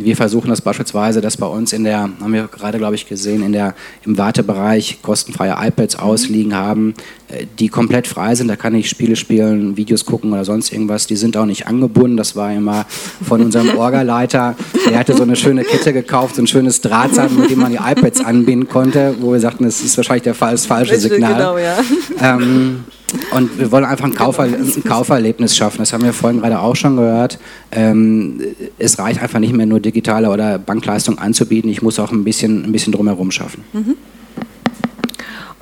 [0.00, 3.42] Wir versuchen das beispielsweise, dass bei uns in der, haben wir gerade, glaube ich, gesehen,
[3.42, 3.74] in der,
[4.04, 6.94] im Wartebereich kostenfreie iPads ausliegen haben,
[7.26, 8.46] äh, die komplett frei sind.
[8.46, 11.08] Da kann ich Spiele spielen, Videos gucken oder sonst irgendwas.
[11.08, 12.16] Die sind auch nicht angebunden.
[12.16, 12.86] Das war immer
[13.26, 14.54] von unserem Orgaleiter.
[14.88, 17.78] Der hatte so eine schöne Kette gekauft, so ein schönes Drahtseil, mit dem man die
[17.78, 21.34] iPads anbinden konnte, wo wir sagten, das ist wahrscheinlich der, das falsche Signal.
[21.34, 21.76] Genau, ja.
[22.20, 22.84] Ähm,
[23.30, 25.78] und wir wollen einfach ein, Kaufer, ein, Kauferlebnis schaffen.
[25.78, 27.38] Das haben wir vorhin gerade auch schon gehört.
[27.70, 28.40] Ähm,
[28.78, 31.70] es reicht einfach nicht mehr nur digitale oder Bankleistung anzubieten.
[31.70, 33.64] Ich muss auch ein bisschen, ein bisschen drumherum schaffen.
[33.72, 33.94] Mhm.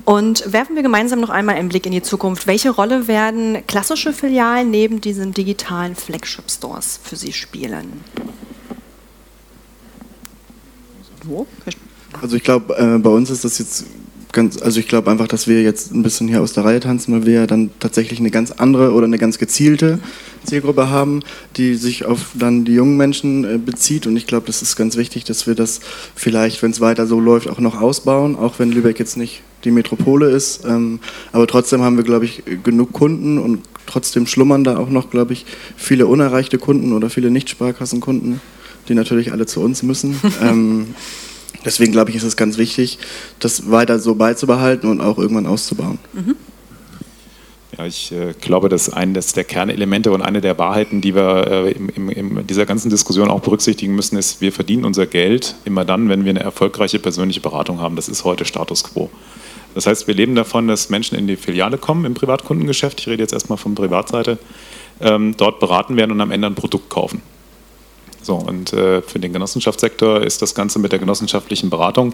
[0.03, 2.47] Und werfen wir gemeinsam noch einmal einen Blick in die Zukunft.
[2.47, 8.01] Welche Rolle werden klassische Filialen neben diesen digitalen Flagship-Stores für Sie spielen?
[12.21, 13.85] Also ich glaube, äh, bei uns ist das jetzt
[14.31, 17.13] ganz, also ich glaube einfach, dass wir jetzt ein bisschen hier aus der Reihe tanzen,
[17.13, 19.99] weil wir ja dann tatsächlich eine ganz andere oder eine ganz gezielte
[20.43, 21.21] Zielgruppe haben,
[21.55, 24.07] die sich auf dann die jungen Menschen äh, bezieht.
[24.07, 25.79] Und ich glaube, das ist ganz wichtig, dass wir das
[26.15, 29.71] vielleicht, wenn es weiter so läuft, auch noch ausbauen, auch wenn Lübeck jetzt nicht die
[29.71, 30.65] Metropole ist.
[30.65, 30.99] Ähm,
[31.31, 35.33] aber trotzdem haben wir, glaube ich, genug Kunden und trotzdem schlummern da auch noch, glaube
[35.33, 38.41] ich, viele unerreichte Kunden oder viele Nicht-Sparkassenkunden,
[38.87, 40.19] die natürlich alle zu uns müssen.
[41.67, 42.97] Deswegen glaube ich, ist es ganz wichtig,
[43.39, 45.99] das weiter so beizubehalten und auch irgendwann auszubauen.
[46.13, 46.35] Mhm.
[47.77, 51.71] Ja, ich äh, glaube, dass eines der Kernelemente und eine der Wahrheiten, die wir äh,
[51.71, 56.07] in, in, dieser ganzen Diskussion auch berücksichtigen müssen, ist, wir verdienen unser Geld immer dann,
[56.07, 57.97] wenn wir eine erfolgreiche persönliche Beratung haben.
[57.97, 59.09] Das ist heute Status quo.
[59.75, 63.01] Das heißt, wir leben davon, dass Menschen in die Filiale kommen im Privatkundengeschäft.
[63.01, 64.39] Ich rede jetzt erstmal von Privatseite.
[65.01, 67.21] Ähm, dort beraten werden und am Ende ein Produkt kaufen.
[68.27, 72.13] So, und äh, für den Genossenschaftssektor ist das Ganze mit der genossenschaftlichen Beratung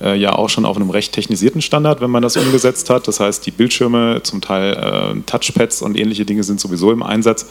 [0.00, 3.06] äh, ja auch schon auf einem recht technisierten Standard, wenn man das umgesetzt hat.
[3.06, 7.44] Das heißt, die Bildschirme, zum Teil äh, Touchpads und ähnliche Dinge sind sowieso im Einsatz.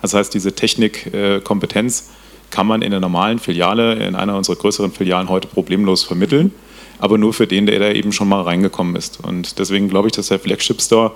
[0.00, 2.04] Das heißt, diese Technikkompetenz äh,
[2.50, 6.54] kann man in der normalen Filiale, in einer unserer größeren Filialen heute problemlos vermitteln,
[7.00, 9.18] aber nur für den, der da eben schon mal reingekommen ist.
[9.24, 11.10] Und deswegen glaube ich, dass der Flagship Store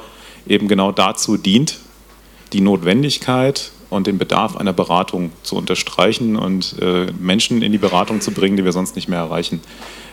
[0.48, 1.78] eben genau dazu dient,
[2.52, 8.20] die Notwendigkeit und den Bedarf einer Beratung zu unterstreichen und äh, Menschen in die Beratung
[8.20, 9.60] zu bringen, die wir sonst nicht mehr erreichen.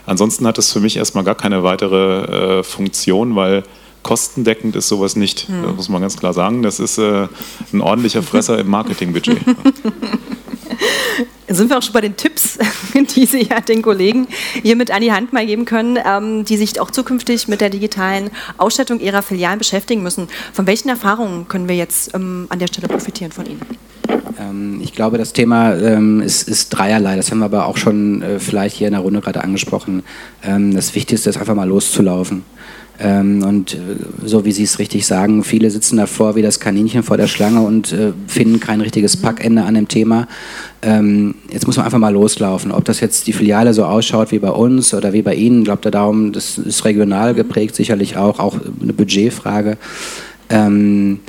[0.05, 3.63] Ansonsten hat es für mich erstmal gar keine weitere äh, Funktion, weil
[4.03, 5.47] kostendeckend ist sowas nicht.
[5.47, 5.63] Hm.
[5.63, 6.63] Das muss man ganz klar sagen.
[6.63, 7.27] Das ist äh,
[7.71, 9.37] ein ordentlicher Fresser im Marketingbudget.
[11.47, 12.57] sind wir auch schon bei den Tipps,
[13.15, 14.27] die Sie ja den Kollegen
[14.61, 17.69] hier mit an die Hand mal geben können, ähm, die sich auch zukünftig mit der
[17.69, 20.27] digitalen Ausstattung ihrer Filialen beschäftigen müssen.
[20.53, 23.61] Von welchen Erfahrungen können wir jetzt ähm, an der Stelle profitieren von Ihnen?
[24.39, 27.15] Ähm, ich glaube, das Thema ist, ist, dreierlei.
[27.15, 30.03] Das haben wir aber auch schon äh, vielleicht hier in der Runde gerade angesprochen.
[30.41, 32.43] Das Wichtigste ist einfach mal loszulaufen.
[32.99, 33.77] Ähm, und äh,
[34.25, 37.61] so wie Sie es richtig sagen, viele sitzen davor wie das Kaninchen vor der Schlange
[37.61, 40.27] und äh, finden kein richtiges Packende an dem Thema.
[40.81, 42.71] Ähm, jetzt muss man einfach mal loslaufen.
[42.71, 45.85] Ob das jetzt die Filiale so ausschaut wie bei uns oder wie bei Ihnen, glaubt
[45.85, 49.77] er darum, das ist regional geprägt, sicherlich auch, auch eine Budgetfrage.
[50.49, 51.19] Ähm,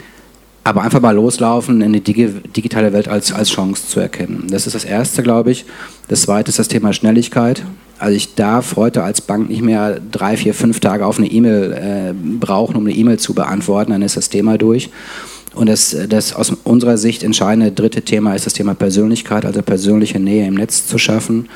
[0.68, 4.48] aber einfach mal loslaufen, in die digitale Welt als, als Chance zu erkennen.
[4.50, 5.64] Das ist das Erste, glaube ich.
[6.08, 7.64] Das Zweite ist das Thema Schnelligkeit.
[7.98, 11.72] Also ich darf heute als Bank nicht mehr drei, vier, fünf Tage auf eine E-Mail
[11.72, 14.90] äh, brauchen, um eine E-Mail zu beantworten, dann ist das Thema durch.
[15.54, 20.20] Und das, das aus unserer Sicht entscheidende dritte Thema ist das Thema Persönlichkeit, also persönliche
[20.20, 21.48] Nähe im Netz zu schaffen.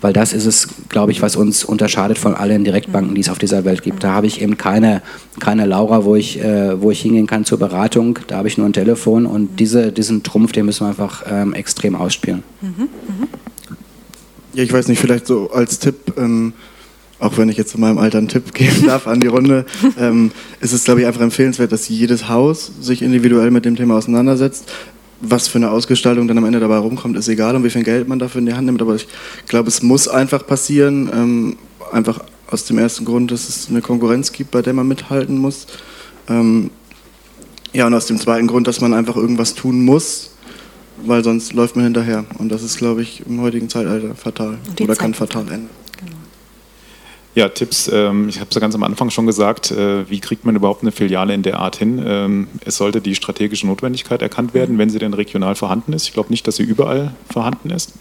[0.00, 3.38] Weil das ist es, glaube ich, was uns unterscheidet von allen Direktbanken, die es auf
[3.38, 4.02] dieser Welt gibt.
[4.02, 5.02] Da habe ich eben keine,
[5.38, 8.18] keine Laura, wo ich, äh, wo ich hingehen kann zur Beratung.
[8.26, 11.52] Da habe ich nur ein Telefon und diese, diesen Trumpf, den müssen wir einfach ähm,
[11.52, 12.42] extrem ausspielen.
[14.54, 16.54] Ja, ich weiß nicht, vielleicht so als Tipp, ähm,
[17.20, 19.66] auch wenn ich jetzt in meinem Alter einen Tipp geben darf an die Runde,
[19.98, 23.96] ähm, ist es, glaube ich, einfach empfehlenswert, dass jedes Haus sich individuell mit dem Thema
[23.96, 24.72] auseinandersetzt.
[25.20, 28.08] Was für eine Ausgestaltung dann am Ende dabei rumkommt, ist egal, um wie viel Geld
[28.08, 28.80] man dafür in die Hand nimmt.
[28.80, 29.06] Aber ich
[29.46, 31.56] glaube, es muss einfach passieren, ähm,
[31.92, 35.66] einfach aus dem ersten Grund, dass es eine Konkurrenz gibt, bei der man mithalten muss.
[36.28, 36.70] Ähm,
[37.72, 40.32] ja, und aus dem zweiten Grund, dass man einfach irgendwas tun muss,
[41.04, 42.24] weil sonst läuft man hinterher.
[42.38, 45.70] Und das ist, glaube ich, im heutigen Zeitalter fatal oder Zeit kann fatal enden.
[45.98, 46.16] Genau.
[47.40, 47.90] Ja, Tipps.
[47.90, 49.70] Ähm, ich habe es ja ganz am Anfang schon gesagt.
[49.70, 52.04] Äh, wie kriegt man überhaupt eine Filiale in der Art hin?
[52.06, 56.06] Ähm, es sollte die strategische Notwendigkeit erkannt werden, wenn sie denn regional vorhanden ist.
[56.06, 57.94] Ich glaube nicht, dass sie überall vorhanden ist.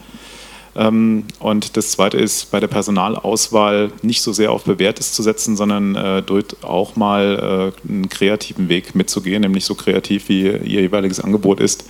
[0.76, 5.56] Ähm, und das Zweite ist, bei der Personalauswahl nicht so sehr auf Bewährtes zu setzen,
[5.56, 10.82] sondern äh, dort auch mal äh, einen kreativen Weg mitzugehen, nämlich so kreativ wie ihr
[10.82, 11.86] jeweiliges Angebot ist,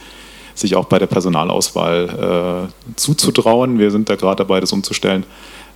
[0.54, 3.80] sich auch bei der Personalauswahl zuzutrauen.
[3.80, 5.24] Wir sind da gerade dabei, das umzustellen,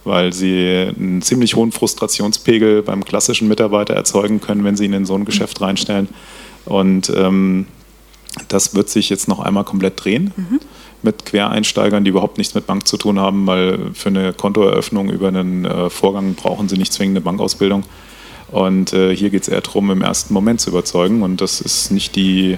[0.03, 5.05] weil sie einen ziemlich hohen Frustrationspegel beim klassischen Mitarbeiter erzeugen können, wenn sie ihn in
[5.05, 6.09] so ein Geschäft reinstellen.
[6.65, 7.67] Und ähm,
[8.47, 10.33] das wird sich jetzt noch einmal komplett drehen.
[10.35, 10.59] Mhm
[11.03, 15.27] mit Quereinsteigern, die überhaupt nichts mit Bank zu tun haben, weil für eine Kontoeröffnung über
[15.27, 17.83] einen äh, Vorgang brauchen sie nicht zwingend eine Bankausbildung.
[18.51, 21.21] Und äh, hier geht es eher darum, im ersten Moment zu überzeugen.
[21.23, 22.57] Und das ist nicht die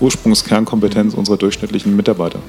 [0.00, 2.40] Ursprungskernkompetenz unserer durchschnittlichen Mitarbeiter.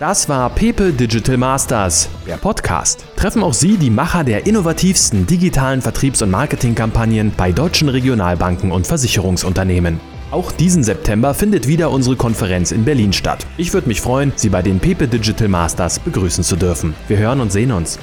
[0.00, 3.04] Das war Pepe Digital Masters, der Podcast.
[3.14, 8.88] Treffen auch Sie die Macher der innovativsten digitalen Vertriebs- und Marketingkampagnen bei deutschen Regionalbanken und
[8.88, 10.00] Versicherungsunternehmen.
[10.32, 13.46] Auch diesen September findet wieder unsere Konferenz in Berlin statt.
[13.56, 16.94] Ich würde mich freuen, Sie bei den Pepe Digital Masters begrüßen zu dürfen.
[17.06, 18.00] Wir hören und sehen uns.